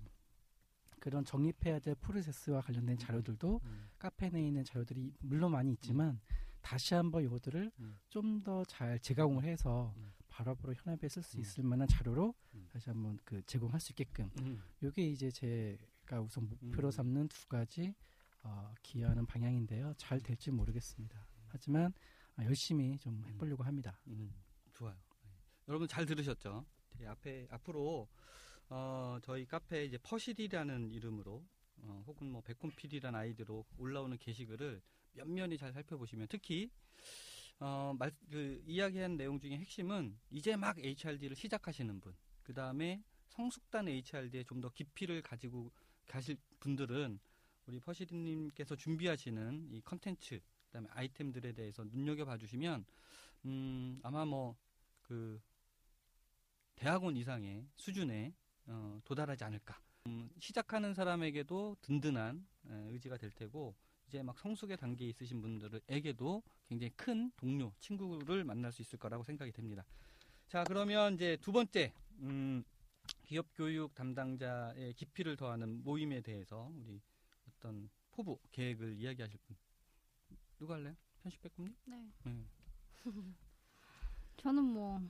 [1.05, 3.89] 그런 정립해야 될 프로세스와 관련된 자료들도 음.
[3.99, 6.19] 카페 내에 있는 자료들이 물론 많이 있지만
[6.61, 7.99] 다시 한번 이것들을 음.
[8.09, 10.11] 좀더 잘 재가공을 해서 음.
[10.29, 11.41] 바로바로 현업에 쓸수 음.
[11.41, 12.67] 있을 만한 자료로 음.
[12.73, 14.63] 다시 한번 그 제공할 수 있게끔 음.
[14.81, 16.91] 이게 이제 제가 우선 목표로 음.
[16.91, 17.93] 삼는 두 가지
[18.41, 19.93] 어, 기여하는 방향인데요.
[19.97, 21.23] 잘 될지 모르겠습니다.
[21.49, 21.93] 하지만
[22.35, 23.99] 아, 열심히 좀 해보려고 합니다.
[24.07, 24.33] 음,
[24.73, 24.95] 좋아요.
[25.23, 25.29] 네.
[25.67, 26.65] 여러분 잘 들으셨죠?
[26.99, 28.09] 이 앞에 앞으로
[28.69, 31.45] 어, 저희 카페 이제 퍼실이라는 이름으로
[31.77, 34.81] 어, 혹은 뭐 백곰필이라는 아이디로 올라오는 게시글을
[35.13, 36.69] 면면히 잘 살펴보시면 특히
[37.59, 43.87] 어, 말, 그 이야기한 내용 중에 핵심은 이제 막 HRD를 시작하시는 분, 그 다음에 성숙단
[43.87, 45.71] HRD에 좀 더 깊이를 가지고
[46.07, 47.19] 가실 분들은
[47.67, 52.85] 우리 퍼시리님께서 준비하시는 이 컨텐츠, 그 다음에 아이템들에 대해서 눈여겨 봐 주시면
[53.45, 54.55] 음, 아마 뭐
[55.05, 55.39] 그
[56.75, 58.33] 대학원 이상의 수준에
[58.67, 59.79] 어, 도달하지 않을까.
[60.07, 63.75] 음, 시작하는 사람에게도 든든한 에, 의지가 될 테고
[64.07, 69.51] 이제 막 성숙의 단계에 있으신 분들에게도 굉장히 큰 동료, 친구를 만날 수 있을 거라고 생각이
[69.51, 69.83] 됩니다.
[70.47, 72.63] 자, 그러면 이제 두 번째 음,
[73.23, 77.01] 기업 교육 담당자의 깊이를 더하는 모임에 대해서 우리
[77.47, 79.55] 어떤 포부 계획을 이야기하실 분
[80.59, 80.95] 누가 할래요?
[81.21, 81.75] 편집 백금님?
[81.85, 82.11] 네.
[82.23, 82.45] 네.
[84.37, 85.01] 저는 뭐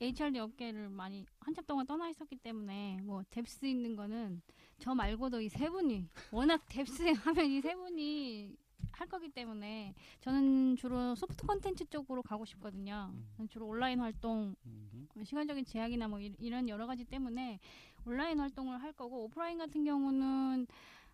[0.00, 4.42] HRD 업계를 많이 한참 동안 떠나 있었기 때문에 뭐 depth 있는 거는
[4.78, 8.56] 저 말고도 이 세 분이 워낙 depth 하면 이 세 분이
[8.92, 13.12] 할 거기 때문에 저는 주로 소프트 콘텐츠 쪽으로 가고 싶거든요.
[13.40, 13.48] 음.
[13.48, 17.58] 주로 온라인 활동 음, 시간적인 제약이나 뭐 이- 이런 여러 가지 때문에
[18.06, 20.66] 온라인 활동을 할 거고 오프라인 같은 경우는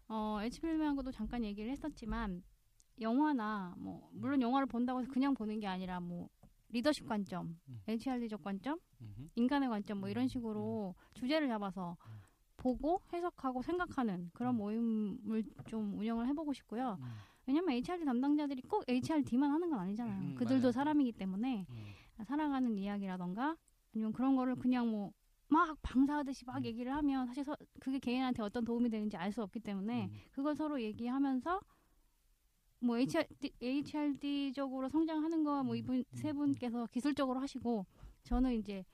[0.08, 2.42] 어 HPM하고도 잠깐 얘기를 했었지만
[3.00, 6.28] 영화나 뭐 물론 영화를 본다고 해서 그냥 보는 게 아니라 뭐
[6.70, 7.82] 리더십 관점, 음.
[7.88, 12.20] HRD적 관점, 음, 인간의 관점 뭐 이런 음, 식으로 주제를 잡아서 음.
[12.56, 14.58] 보고 해석하고 생각하는 그런 음.
[14.58, 16.98] 모임을 좀 운영을 해보고 싶고요.
[17.00, 17.04] 음,
[17.46, 20.20] 왜냐면 HRD 담당자들이 꼭 HRD만 하는 건 아니잖아요.
[20.20, 20.72] 음, 그들도 맞아요.
[20.72, 23.56] 사람이기 때문에 음, 살아가는 이야기라던가
[23.94, 25.12] 아니면 그런 거를 그냥 뭐
[25.50, 26.64] 막 방사하듯이 막 음.
[26.64, 30.10] 얘기를 하면 사실 서, 그게 개인한테 어떤 도움이 되는지 알 수 없기 때문에 음.
[30.32, 31.60] 그걸 서로 얘기하면서
[32.80, 36.36] 뭐 HRD, HRD적으로 성장하는 거뭐 음, 이분 음, 세 음.
[36.36, 37.86] 분께서 기술적으로 하시고
[38.24, 38.84] 저는 이제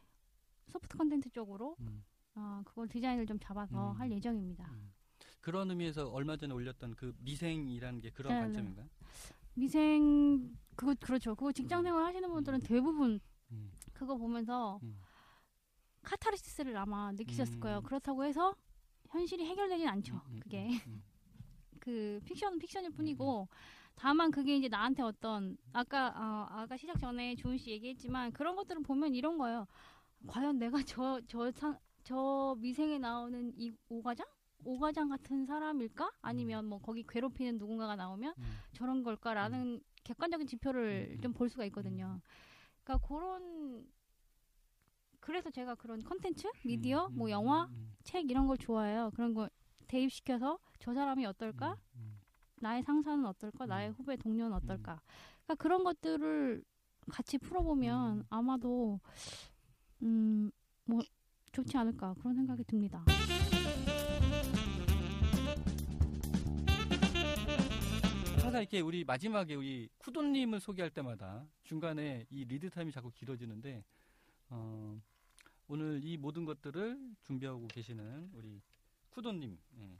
[0.66, 2.04] 소프트 컨텐츠 쪽으로 음.
[2.34, 3.96] 어, 그걸 디자인을 좀 잡아서 음.
[3.98, 4.68] 할 예정입니다.
[4.72, 4.92] 음.
[5.40, 8.40] 그런 의미에서 얼마 전에 올렸던 그 미생이라는 게 그런 네, 네.
[8.46, 8.88] 관점인가요?
[9.54, 11.34] 미생 그거 그렇죠.
[11.34, 11.84] 그거 직장 음.
[11.84, 12.62] 생활 하시는 분들은 음.
[12.62, 13.20] 대부분
[13.52, 14.98] 음, 그거 보면서 음.
[16.02, 17.60] 카타르시스를 아마 느끼셨을 음.
[17.60, 17.80] 거예요.
[17.82, 18.56] 그렇다고 해서
[19.10, 20.20] 현실이 해결되진 않죠.
[20.40, 21.02] 그게 음,
[21.86, 23.48] 그 픽션은 픽션일 뿐이고
[23.94, 28.82] 다만 그게 이제 나한테 어떤 아까 어, 아까 시작 전에 조은 씨 얘기했지만 그런 것들을
[28.82, 29.68] 보면 이런 거예요.
[30.26, 34.26] 과연 내가 저 저저 미생에 나오는 이 오과장
[34.64, 36.10] 오과장 같은 사람일까?
[36.22, 42.20] 아니면 뭐 거기 괴롭히는 누군가가 나오면 음, 저런 걸까라는 객관적인 지표를 음, 좀볼 수가 있거든요.
[42.82, 43.86] 그러니까 그런
[45.20, 49.12] 그래서 제가 그런 컨텐츠, 미디어, 음, 뭐 음, 영화, 음, 책 이런 걸 좋아해요.
[49.14, 49.48] 그런 거
[49.86, 51.72] 대입시켜서 저 사람이 어떨까?
[51.94, 52.20] 음, 음.
[52.56, 53.64] 나의 상사는 어떨까?
[53.64, 53.68] 음.
[53.68, 54.56] 나의 후배 동료는 음.
[54.62, 55.00] 어떨까?
[55.44, 56.64] 그러니까 그런 것들을
[57.10, 58.24] 같이 풀어보면 음.
[58.30, 59.00] 아마도
[60.02, 60.50] 음
[60.86, 61.02] 뭐
[61.52, 63.04] 좋지 않을까 그런 생각이 듭니다.
[68.40, 73.84] 항상 이렇게 우리 마지막에 우리 쿠도님을 소개할 때마다 중간에 이 lead time이 자꾸 길어지는데
[74.50, 75.00] 어,
[75.66, 78.62] 오늘 이 모든 것들을 준비하고 계시는 우리
[79.16, 79.98] 쿠도님, 예.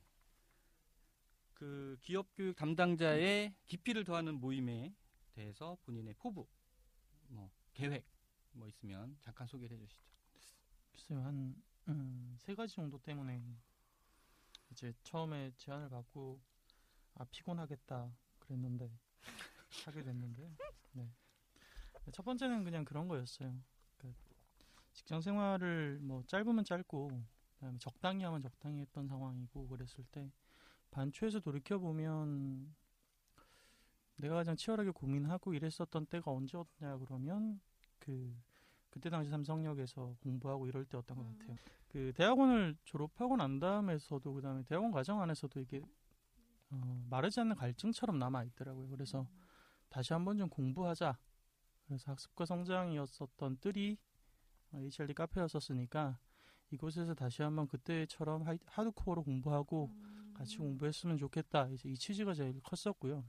[1.54, 4.94] 그 기업 교육 담당자의 깊이를 더하는 모임에
[5.32, 6.46] 대해서 본인의 포부,
[7.28, 8.04] 뭐 계획,
[8.52, 10.04] 뭐 있으면 잠깐 소개를 해주시죠.
[10.92, 13.42] 글쎄요 한 음, 세 가지 정도 때문에
[14.70, 16.38] 이제 처음에 제안을 받고
[17.14, 18.92] 아 피곤하겠다 그랬는데
[19.86, 20.54] 하게 됐는데
[20.92, 21.10] 네.
[22.12, 23.58] 첫 번째는 그냥 그런 거였어요.
[23.96, 24.22] 그러니까
[24.92, 27.35] 직장 생활을 뭐 짧으면 짧고
[27.66, 30.30] 그다음에 적당히 하면 적당히 했던 상황이고 그랬을 때
[30.90, 32.74] 반초에서 돌이켜 보면
[34.18, 37.60] 내가 가장 치열하게 고민하고 일했었던 때가 언제였냐 그러면
[37.98, 38.34] 그
[38.88, 41.56] 그때 당시 삼성역에서 공부하고 이럴 때였던 것 같아요.
[41.88, 45.82] 그 대학원을 졸업하고 난 다음에서도 그다음에 대학원 과정 안에서도 이게
[46.70, 48.88] 어, 마르지 않는 갈증처럼 남아 있더라고요.
[48.88, 49.28] 그래서
[49.90, 51.18] 다시 한번 좀 공부하자.
[51.86, 53.98] 그래서 학습과 성장이었었던 뜰이
[54.72, 56.18] 어, HRD 카페였었으니까
[56.70, 59.90] 이곳에서 다시 한번 그때처럼 하이- 하드코어로 공부하고
[60.34, 61.68] 같이 공부했으면 좋겠다.
[61.68, 63.24] 이제 이 취지가 제일 컸었고요.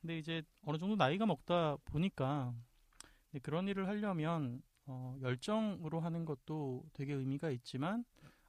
[0.00, 2.54] 근데 이제 어느 정도 나이가 먹다 보니까
[3.42, 8.04] 그런 일을 하려면 어, 열정으로 하는 것도 되게 의미가 있지만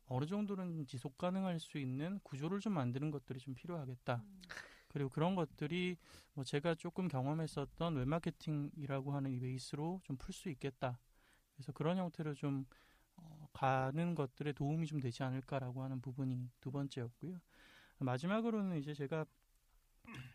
[0.06, 4.24] 어느 정도는 지속 가능할 수 있는 구조를 좀 만드는 것들이 좀 필요하겠다.
[4.88, 5.98] 그리고 그런 것들이
[6.34, 10.98] 뭐 제가 조금 경험했었던 웹마케팅이라고 하는 이 베이스로 좀 풀 수 있겠다.
[11.54, 12.66] 그래서 그런 형태로 좀 어,
[13.54, 17.40] 가는 것들에 도움이 좀 되지 않을까라고 하는 부분이 두 번째였고요.
[18.00, 19.26] 마지막으로는 이제 제가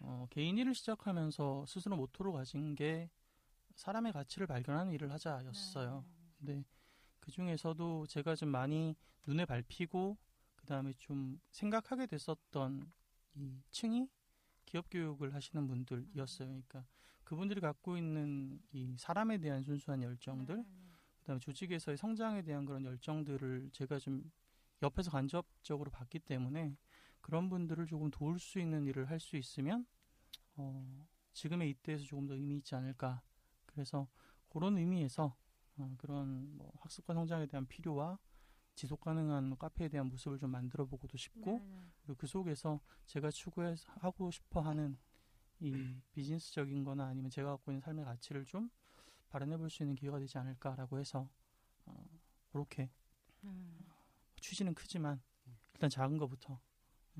[0.00, 3.10] 어, 개인 일을 시작하면서 스스로 모토로 가진 게
[3.74, 6.04] 사람의 가치를 발견하는 일을 하자였어요.
[6.38, 6.64] 근데
[7.20, 8.94] 그 중에서도 제가 좀 많이
[9.26, 10.16] 눈에 밟히고
[10.56, 12.92] 그 다음에 좀 생각하게 됐었던
[13.34, 14.08] 이 층이
[14.64, 16.48] 기업 교육을 하시는 분들이었어요.
[16.48, 16.84] 그러니까
[17.24, 20.64] 그분들이 갖고 있는 이 사람에 대한 순수한 열정들,
[21.24, 24.30] 그다음에 조직에서의 성장에 대한 그런 열정들을 제가 좀
[24.82, 26.76] 옆에서 간접적으로 봤기 때문에
[27.22, 29.86] 그런 분들을 조금 도울 수 있는 일을 할 수 있으면
[30.56, 33.22] 어, 지금의 이때에서 조금 더 의미 있지 않을까.
[33.66, 34.06] 그래서
[34.50, 35.34] 그런 의미에서
[35.78, 38.18] 어, 그런 뭐 학습과 성장에 대한 필요와
[38.74, 41.66] 지속 가능한 카페에 대한 모습을 좀 만들어 보고도 싶고
[42.02, 44.98] 그리고 그 속에서 제가 추구하고 싶어 하는
[45.60, 48.68] 이 비즈니스적인 거나 아니면 제가 갖고 있는 삶의 가치를 좀
[49.34, 51.28] 발현해 볼 수 있는 기회가 되지 않을까라고 해서
[51.86, 52.04] 어,
[52.52, 52.88] 그렇게
[54.40, 55.20] 취지는 크지만
[55.72, 56.60] 일단 작은 것부터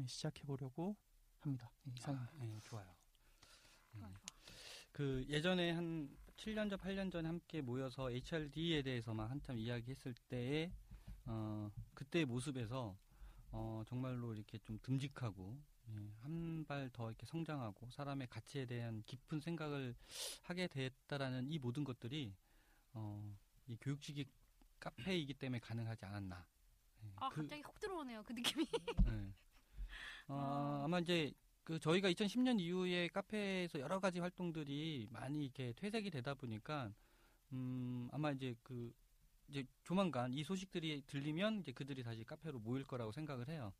[0.06, 0.96] 시작해 보려고
[1.40, 1.68] 합니다.
[1.82, 2.32] 네, 이상입니다.
[2.32, 2.94] 아, 네, 좋아요.
[3.96, 4.14] 음.
[4.92, 10.70] 그 예전에 한 7년 전, 8년 전에 함께 모여서 HRD에 대해서만 한참 이야기했을 때의
[11.26, 12.96] 어, 그때의 모습에서
[13.50, 19.40] 어, 정말로 이렇게 좀 듬직하고 예, 한 발 더 이렇게 성장하고 사람의 가치에 대한 깊은
[19.40, 19.94] 생각을
[20.42, 22.34] 하게 됐다라는 이 모든 것들이
[22.94, 24.24] 어, 이 교육직이
[24.80, 26.46] 카페이기 때문에 가능하지 않았나.
[27.04, 28.66] 예, 아 그- 갑자기 훅 들어오네요 그 느낌이.
[29.12, 29.32] 네.
[30.28, 31.32] 어, 아마 이제
[31.64, 36.92] 그 저희가 2010년 이후에 카페에서 여러 가지 활동들이 많이 이렇게 퇴색이 되다 보니까
[37.52, 38.92] 음, 아마 이제 그
[39.48, 43.72] 이제 조만간 이 소식들이 들리면 이제 그들이 다시 카페로 모일 거라고 생각을 해요.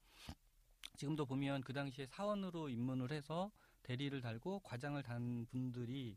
[0.97, 3.51] 지금도 보면 그 당시에 사원으로 입문을 해서
[3.83, 6.17] 대리를 달고 과장을 단 분들이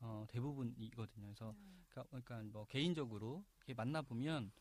[0.00, 1.26] 어, 대부분이거든요.
[1.26, 1.54] 그래서
[1.88, 4.52] 그러니까, 그러니까 뭐 개인적으로 이렇게 만나 보면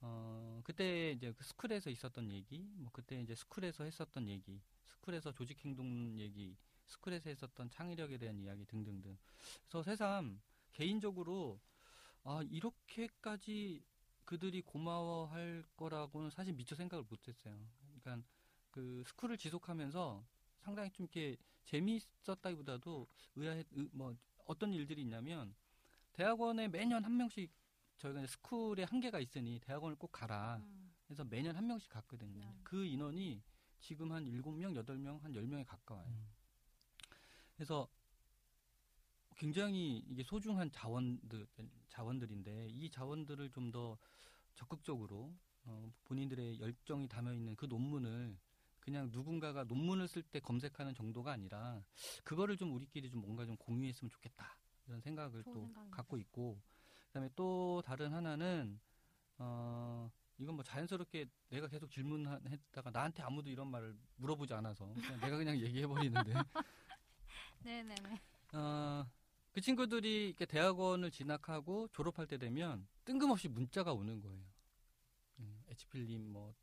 [0.00, 5.64] 어, 그때 이제 그 스쿨에서 있었던 얘기, 뭐 그때 이제 스쿨에서 했었던 얘기, 스쿨에서 조직
[5.64, 9.16] 행동 얘기, 스쿨에서 했었던 창의력에 대한 이야기 등등등.
[9.68, 10.40] 그래서 새삼
[10.72, 11.60] 개인적으로
[12.22, 13.82] 아, 이렇게까지
[14.24, 17.56] 그들이 고마워할 거라고는 사실 미처 생각을 못 했어요.
[18.00, 18.26] 그러니까
[18.76, 20.22] 그 스쿨을 지속하면서
[20.58, 25.54] 상당히 좀 이렇게 재미있었다기보다도 의아해, 의- 뭐 어떤 일들이 있냐면
[26.12, 27.50] 대학원에 매년 한 명씩
[27.96, 30.62] 저희가 이제 스쿨에 한계가 있으니 대학원을 꼭 가라.
[31.06, 32.44] 그래서 매년 한 명씩 갔거든요.
[32.52, 32.60] 네.
[32.64, 33.42] 그 인원이
[33.80, 36.04] 지금 한 7명, 8명, 한 10명에 가까워요.
[36.06, 36.26] 음.
[37.54, 37.88] 그래서
[39.36, 41.46] 굉장히 이게 소중한 자원들,
[41.88, 43.96] 자원들인데 이 자원들을 좀 더
[44.54, 45.34] 적극적으로
[45.64, 48.38] 어, 본인들의 열정이 담여 있는 그 논문을
[48.86, 51.82] 그냥 누군가가 논문을 쓸 때 검색하는 정도가 아니라
[52.22, 54.56] 그거를 좀 우리끼리 좀 뭔가 좀 공유했으면 좋겠다
[54.86, 55.88] 이런 생각을 또 생각입니다.
[55.90, 56.62] 갖고 있고
[57.08, 58.78] 그다음에 또 다른 하나는
[59.38, 60.08] 어
[60.38, 65.58] 이건 뭐 자연스럽게 내가 계속 질문했다가 나한테 아무도 이런 말을 물어보지 않아서 그냥 내가 그냥
[65.58, 66.32] 얘기해 버리는데
[67.64, 68.20] 네네네.
[68.52, 69.04] 어,
[69.50, 74.44] 그 친구들이 이렇게 대학원을 진학하고 졸업할 때 되면 뜬금없이 문자가 오는 거예요.
[75.40, 76.54] 음, 에치필님 뭐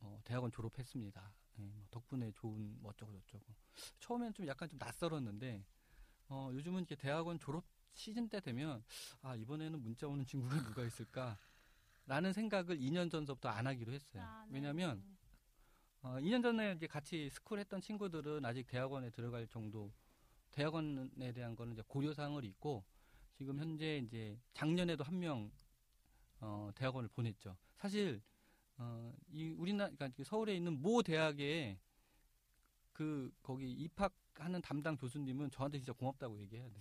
[0.00, 1.32] 어, 대학원 졸업했습니다.
[1.58, 3.44] 예, 뭐 덕분에 좋은 뭐 어쩌고 저쩌고.
[3.98, 5.64] 처음엔 좀 약간 좀 낯설었는데
[6.28, 8.84] 어, 요즘은 이렇게 대학원 졸업 시즌 때 되면
[9.22, 11.38] 아 이번에는 문자 오는 친구가 누가 있을까?
[12.06, 14.22] 라는 생각을 2년 전서부터 안 하기로 했어요.
[14.22, 14.54] 아, 네.
[14.54, 15.02] 왜냐하면
[16.02, 19.92] 어, 2년 전에 이제 같이 school 했던 친구들은 아직 대학원에 들어갈 정도
[20.50, 22.84] 대학원에 대한 거는 이제 고려 사항을 있고
[23.34, 25.50] 지금 현재 이제 작년에도 한명
[26.40, 27.56] 어, 대학원을 보냈죠.
[27.76, 28.22] 사실
[28.80, 31.78] 어, 이 우리나라 그러니까 서울에 있는 모 대학에
[32.94, 36.74] 그 거기 입학하는 담당 교수님은 저한테 진짜 고맙다고 얘기해야 돼.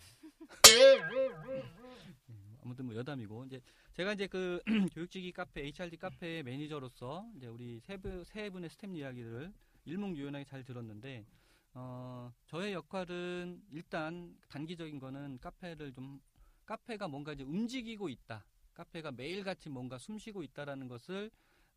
[2.29, 3.61] 음, 아무튼 뭐 여담이고 이제
[3.93, 4.61] 제가 이제 그
[4.95, 9.51] 교육지기 카페 HRD 카페 매니저로서 이제 우리 세, 분, 세 분의 스태프 이야기를
[9.83, 11.25] 일목요연하게 잘 들었는데
[11.73, 16.21] 어, 저의 역할은 일단 단기적인 거는 카페를 좀
[16.65, 18.45] 카페가 뭔가 이제 움직이고 있다.
[18.73, 21.29] 카페가 매일같이 뭔가 숨쉬고 있다라는 것을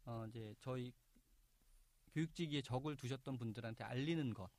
[0.05, 0.93] 어, 이제 저희
[2.13, 4.51] 교육지기에 적을 두셨던 분들한테 알리는 것.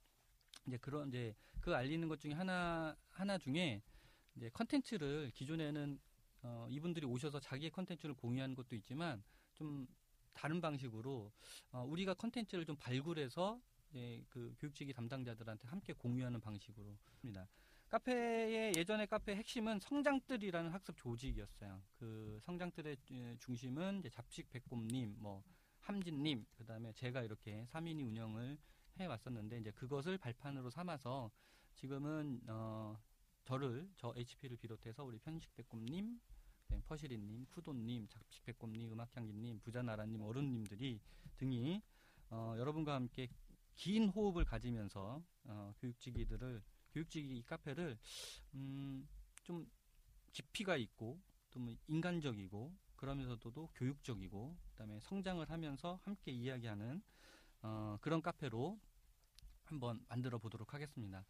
[0.67, 3.81] 이제 그런 이제 그 알리는 것 중에 하나 하나 중에
[4.35, 5.99] 이제 콘텐츠를 기존에는
[6.43, 9.23] 어, 이분들이 오셔서 자기의 콘텐츠를 공유하는 것도 있지만
[9.53, 9.87] 좀
[10.33, 11.31] 다른 방식으로
[11.71, 13.61] 어, 우리가 컨텐츠를 좀 발굴해서
[13.95, 17.47] 예, 그 교육직위 담당자들한테 함께 공유하는 방식으로 합니다.
[17.93, 21.79] 카페의 예전의 카페의 핵심은 성장뜰이라는 학습 조직이었어요.
[21.99, 25.43] 그 성장뜰의 에, 중심은 이제 잡식 백곰님, 뭐
[25.81, 28.57] 함진님, 그 다음에 제가 이렇게 3인이 운영을
[28.99, 31.29] 해 왔었는데 이제 그것을 발판으로 삼아서
[31.75, 32.97] 지금은 어
[33.43, 36.19] 저를 저 HP를 비롯해서 우리 편식 백곰님,
[36.69, 40.99] 네, 퍼시리님, 쿠도님, 잡식 백곰님, 음악향기님, 부자나라님, 어른님들이
[41.37, 41.79] 등이
[42.31, 43.29] 어, 여러분과 함께
[43.75, 46.63] 긴 호흡을 가지면서 어, 교육지기들을
[46.93, 47.97] 교육지기 이 카페를
[48.55, 49.07] 음,
[49.43, 49.69] 좀
[50.31, 51.19] 깊이가 있고
[51.51, 57.01] 또 뭐 인간적이고 그러면서도 교육적이고 그다음에 성장을 하면서 함께 이야기하는
[57.61, 58.79] 어, 그런 카페로
[59.65, 61.23] 한번 만들어 보도록 하겠습니다.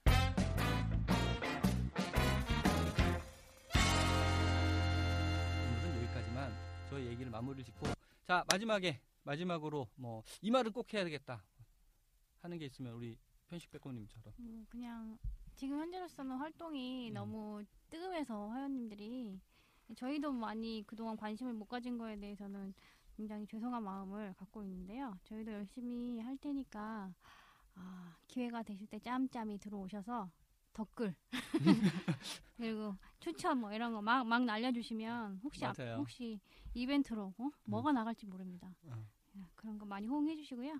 [4.64, 6.53] 오늘은 여기까지만
[6.89, 7.88] 저희 얘기를 마무리를 짓고
[8.26, 11.43] 자 마지막에 마지막으로 뭐 이 말은 꼭 해야 되겠다
[12.41, 13.18] 하는 게 있으면 우리
[13.49, 15.18] 편식 백호님처럼 음, 그냥
[15.56, 17.14] 지금 현재로서는 활동이 음.
[17.14, 19.39] 너무 뜨거워서 화연님들이
[19.95, 22.74] 저희도 많이 그동안 관심을 못 가진 거에 대해서는
[23.16, 25.14] 굉장히 죄송한 마음을 갖고 있는데요.
[25.26, 27.14] 저희도 열심히 할 테니까
[27.76, 30.32] 아, 기회가 되실 때 짬짬이 들어오셔서
[30.74, 31.16] 댓글
[32.58, 35.76] 그리고 추천 뭐 이런 거 막 막 날려주시면 혹시 앞-.
[35.97, 36.39] 혹시
[36.74, 37.49] 이벤트로 어?
[37.66, 38.74] 뭐가 나갈지 모릅니다.
[38.86, 39.06] 어.
[39.36, 40.80] 예, 그런 거 많이 호응해 주시고요.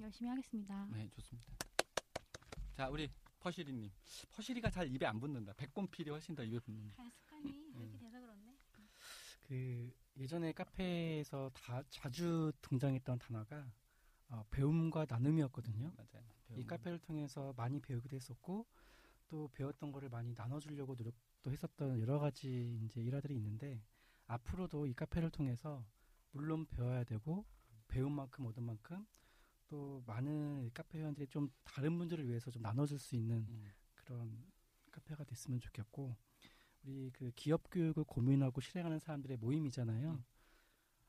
[0.00, 0.88] 열심히 하겠습니다.
[0.92, 1.52] 네 좋습니다.
[2.74, 3.08] 자 우리
[3.42, 3.90] 퍼시리님
[4.30, 5.52] 퍼시리가 잘 입에 안 붙는다.
[5.54, 6.94] 백곰필이 훨씬 더 입에 붙는다.
[7.02, 8.56] 아, 습관이 그렇게 돼서 그렇네.
[9.48, 13.70] 그 예전에 카페에서 다 자주 등장했던 단어가
[14.28, 15.92] 어, 배움과 나눔이었거든요.
[15.96, 16.24] 맞아요.
[16.50, 16.66] 이 배움.
[16.66, 18.66] 카페를 통해서 많이 배우기도 했었고
[19.28, 23.82] 또 배웠던 거를 많이 나눠주려고 노력도 했었던 여러 가지 이제 일화들이 있는데
[24.26, 25.84] 앞으로도 이 카페를 통해서
[26.30, 27.44] 물론 배워야 되고
[27.88, 29.04] 배운 만큼 얻은 만큼
[29.72, 34.44] 또 많은 카페 회원들이 좀 다른 분들을 위해서 좀 나눠줄 수 있는 음, 그런
[34.90, 36.14] 카페가 됐으면 좋겠고
[36.84, 40.10] 우리 그 기업 교육을 고민하고 실행하는 사람들의 모임이잖아요.
[40.10, 40.24] 음.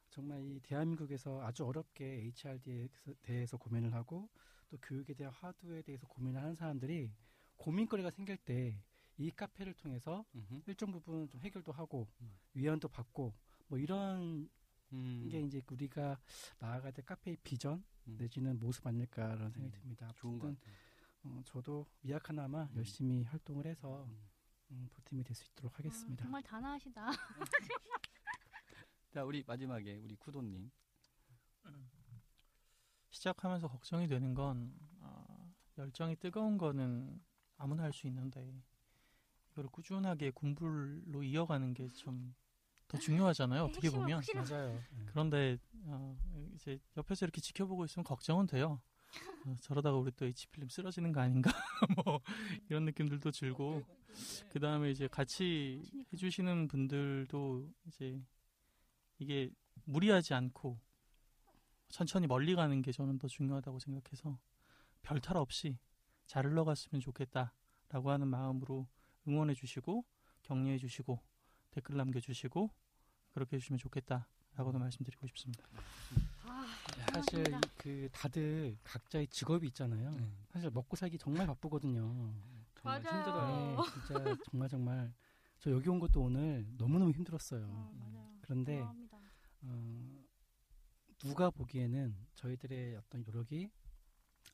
[0.10, 2.88] 정말 이 대한민국에서 아주 어렵게 HRD에
[3.22, 4.30] 대해서 고민을 하고
[4.70, 7.12] 또 교육에 대한 화두에 대해서 고민을 하는 사람들이
[7.58, 8.82] 고민거리가 생길 때
[9.18, 10.62] 이 카페를 통해서 음흠.
[10.66, 12.38] 일정 부분 좀 해결도 하고 음.
[12.56, 13.34] 위안도 받고
[13.68, 14.50] 뭐 이런
[14.92, 16.20] 음, 게 이제 우리가
[16.60, 17.84] 나아가야 될 카페의 비전 음.
[18.06, 20.12] 내지는 모습 아닐까라는 생각이 음, 듭니다.
[20.16, 20.76] 좋은 것 같아요.
[21.24, 22.76] 어, 저도 미약하나마 음.
[22.76, 24.30] 열심히 활동을 해서 음.
[24.72, 26.24] 음, 보탬이 될 수 있도록 하겠습니다.
[26.24, 27.08] 아, 정말 단아하시다.
[29.12, 30.72] 자 우리 마지막에 우리 쿠도님.
[33.10, 35.26] 시작하면서 걱정이 되는 건 아,
[35.78, 37.22] 열정이 뜨거운 거는
[37.58, 38.60] 아무나 할 수 있는데
[39.52, 42.34] 이걸 꾸준하게 군불로 이어가는 게 좀
[42.94, 43.64] 더 중요하잖아요.
[43.64, 44.74] 어떻게 핵심은 보면 확실히 맞아요.
[44.92, 45.06] 네.
[45.08, 46.16] 그런데 어,
[46.54, 48.80] 이제 옆에서 이렇게 지켜보고 있으면 걱정은 돼요.
[49.46, 51.52] 어, 저러다가 우리 또 H필름 쓰러지는 거 아닌가
[52.06, 52.22] 뭐
[52.70, 53.84] 이런 느낌들도 들고
[54.52, 55.82] 그 다음에 이제 같이
[56.14, 58.22] 해주시는 분들도 이제
[59.18, 59.50] 이게
[59.86, 60.80] 무리하지 않고
[61.90, 64.40] 천천히 멀리 가는 게 저는 더 중요하다고 생각해서
[65.02, 65.80] 별 탈 없이
[66.28, 68.88] 잘 흘러갔으면 좋겠다라고 하는 마음으로
[69.28, 70.06] 응원해 주시고
[70.44, 71.20] 격려해 주시고
[71.72, 72.70] 댓글 남겨 주시고
[73.34, 75.64] 그렇게 해주시면 좋겠다라고도 말씀드리고 싶습니다.
[76.46, 76.66] 아,
[77.12, 77.60] 사실 고맙습니다.
[77.78, 80.12] 그 다들 각자의 직업이 있잖아요.
[80.12, 80.32] 네.
[80.52, 82.34] 사실 먹고 살기 정말 바쁘거든요.
[82.76, 83.18] 정말 맞아요.
[83.18, 83.78] 힘들어요.
[83.78, 85.14] 네, 진짜 정말 정말
[85.60, 87.66] 저 여기 온 것도 오늘 너무 너무 힘들었어요.
[87.70, 88.40] 어, 맞아요.
[88.42, 88.82] 그런데.
[89.62, 90.24] 어,
[91.20, 93.72] 누가 보기에는 저희들의 어떤 노력이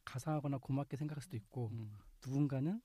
[0.05, 1.97] 가상하거나 고맙게 생각할 수도 있고 음.
[2.23, 2.79] 누군가는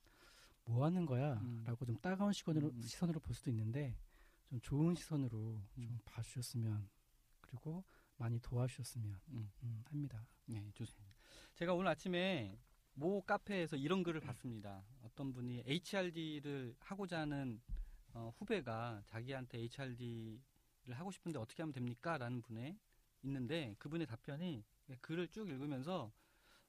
[0.64, 1.34] 뭐 하는 거야?
[1.34, 1.62] 음.
[1.66, 2.80] 라고 좀 따가운 시선으로, 음.
[2.82, 3.94] 시선으로 볼 수도 있는데
[4.48, 5.86] 좀 좋은 시선으로 음.
[5.86, 6.88] 좀 봐주셨으면
[7.40, 7.84] 그리고
[8.16, 9.52] 많이 도와주셨으면 음.
[9.62, 10.26] 음, 합니다.
[10.46, 11.14] 네, 좋습니다.
[11.54, 12.58] 제가 오늘 아침에
[12.94, 14.84] 모 카페에서 이런 글을 봤습니다.
[15.02, 17.60] 어떤 분이 HRD를 하고자 하는
[18.12, 20.40] 어, 후배가 자기한테 HRD를
[20.92, 22.16] 하고 싶은데 어떻게 하면 됩니까?
[22.18, 22.78] 라는 분에
[23.22, 24.64] 있는데 그분의 답변이
[25.00, 26.12] 글을 쭉 읽으면서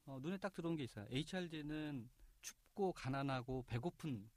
[0.06, 1.06] 어, 눈에 딱 들어온 게 있어요.
[1.10, 2.08] HRD는
[2.40, 4.28] 춥고 가난하고 배고픈.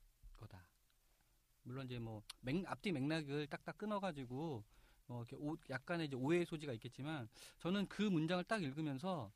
[1.69, 4.63] 물론 이제 뭐 맥, 앞뒤 맥락을 딱딱 끊어가지고
[5.05, 9.31] 뭐 이렇게 오, 약간의 이제 오해의 소지가 있겠지만 저는 그 문장을 딱 읽으면서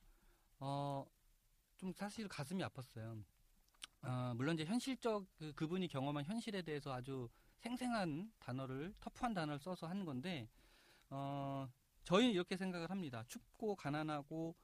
[0.58, 1.06] 어,
[1.78, 3.24] 좀 사실 가슴이 아팠어요.
[4.02, 7.30] 어, 물론 이제 현실적 그, 그분이 경험한 현실에 대해서 아주
[7.60, 10.50] 생생한 단어를 터프한 단어를 써서 하는 건데
[11.12, 11.70] 어,
[12.04, 13.24] 저희는 이렇게 생각을 합니다.
[13.28, 14.56] 춥고 가난하고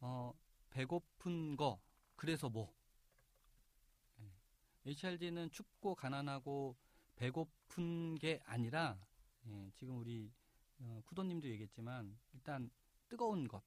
[0.00, 0.32] 어,
[0.70, 1.82] 배고픈 거
[2.16, 2.72] 그래서 뭐
[4.86, 6.78] HRD는 춥고 가난하고
[7.20, 8.98] 배고픈 게 아니라
[9.46, 10.32] 예, 지금 우리
[10.78, 12.70] 어, 쿠도님도 얘기했지만 일단
[13.10, 13.62] 뜨거운 것,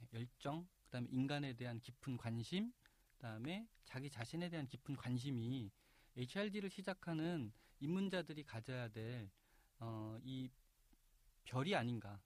[0.00, 2.72] 예, 열정, 그다음에 인간에 대한 깊은 관심,
[3.12, 5.70] 그다음에 자기 자신에 대한 깊은 관심이
[6.16, 9.30] HRD를 시작하는 입문자들이 가져야 될
[9.80, 10.48] 어, 이
[11.44, 12.18] 별이 아닌가.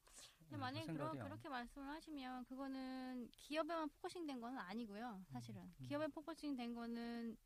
[0.52, 1.10] 예, 만약에 그러.
[1.10, 5.24] 그렇게 말씀을 하시면 그거는 기업에만 focusing 된 거는 아니고요.
[5.32, 7.36] 사실은 기업에 focusing 된 거는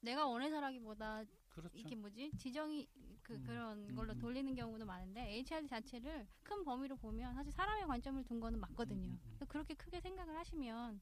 [0.00, 1.22] 내가 원해서라기보다
[1.54, 1.78] 그렇죠.
[1.78, 2.88] 이게 뭐지 지정이
[3.22, 4.20] 그 음, 그런 걸로 음, 음.
[4.20, 9.08] 돌리는 경우도 많은데 HR 자체를 큰 범위로 보면 사실 사람의 관점을 둔 거는 맞거든요.
[9.08, 9.46] 음, 음, 음.
[9.48, 11.00] 그렇게 크게 생각을 하시면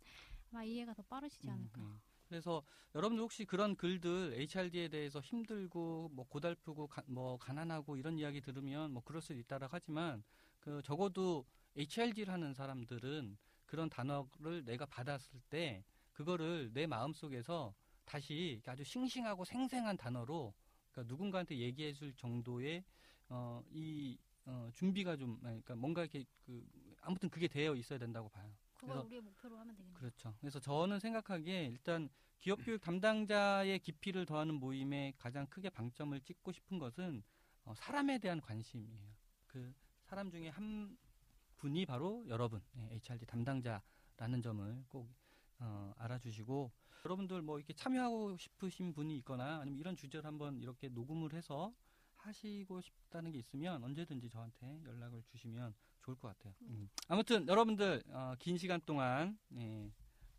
[0.53, 1.81] 아마 이해가 더 빠르시지 음, 않을까.
[1.81, 2.13] 네.
[2.29, 2.63] 그래서
[2.95, 8.93] 여러분들 혹시 그런 글들 HRD에 대해서 힘들고 뭐 고달프고 가, 뭐 가난하고 이런 이야기 들으면
[8.93, 10.23] 뭐 그럴 수도 있다라 하지만
[10.61, 11.45] 그 적어도
[11.77, 13.37] HRD를 하는 사람들은
[13.67, 17.75] 그런 단어를 내가 받았을 때 그거를 내 마음 속에서
[18.17, 20.53] 다시 아주 싱싱하고 생생한 단어로
[20.91, 22.85] 그러니까 누군가한테 얘기해 줄 정도의
[23.31, 26.63] 어, 이 어, 준비가 좀 그러니까 뭔가 이렇게 그
[27.01, 28.53] 아무튼 그게 되어 있어야 된다고 봐요.
[28.75, 29.95] 그걸 그래서- 우리의 목표로 하면 되겠네요.
[29.99, 30.35] 그렇죠.
[30.41, 36.79] 그래서 저는 생각하기에 일단 기업 교육 담당자의 깊이를 더하는 모임에 가장 크게 방점을 찍고 싶은
[36.79, 37.23] 것은
[37.65, 39.09] 어, 사람에 대한 관심이에요.
[39.47, 39.73] 그
[40.05, 40.99] 사람 중에 한
[41.57, 45.09] 분이 바로 여러분, 예, HRD 담당자라는 점을 꼭
[45.61, 46.71] 어, 알아주시고
[47.05, 51.73] 여러분들 뭐 이렇게 참여하고 싶으신 분이 있거나 아니면 이런 주제를 한번 이렇게 녹음을 해서
[52.17, 56.55] 하시고 싶다는 게 있으면 언제든지 저한테 연락을 주시면 좋을 것 같아요.
[56.63, 56.89] 음.
[57.09, 59.91] 아무튼 여러분들 어, 긴 시간 동안 예,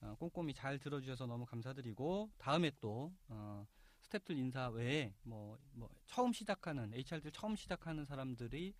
[0.01, 3.65] 어, 꼼꼼히 잘 들어주셔서 너무 감사드리고 다음에 또 어,
[3.99, 8.73] 스태프들 인사 외에 뭐, 뭐 처음 시작하는 HR들 처음 시작하는 사람들이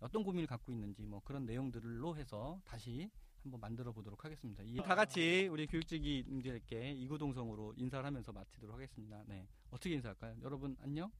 [0.00, 3.10] 어떤 고민을 갖고 있는지 뭐 그런 내용들로 해서 다시
[3.42, 4.62] 한번 만들어 보도록 하겠습니다.
[4.62, 4.82] 아.
[4.82, 9.22] 다 같이 우리 교육직이님들께 이구동성으로 인사를 하면서 마치도록 하겠습니다.
[9.26, 9.46] 네.
[9.70, 10.36] 어떻게 인사할까요?
[10.42, 11.10] 여러분 안녕.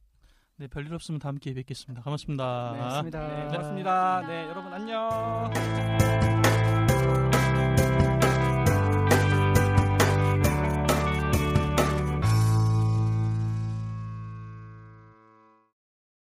[0.57, 2.03] 네, 별일 없으면 다음 기회에 뵙겠습니다.
[2.03, 2.73] 고맙습니다.
[2.73, 3.29] 네, 네 고맙습니다.
[3.29, 4.27] 네, 고맙습니다.
[4.27, 5.51] 네, 여러분 안녕.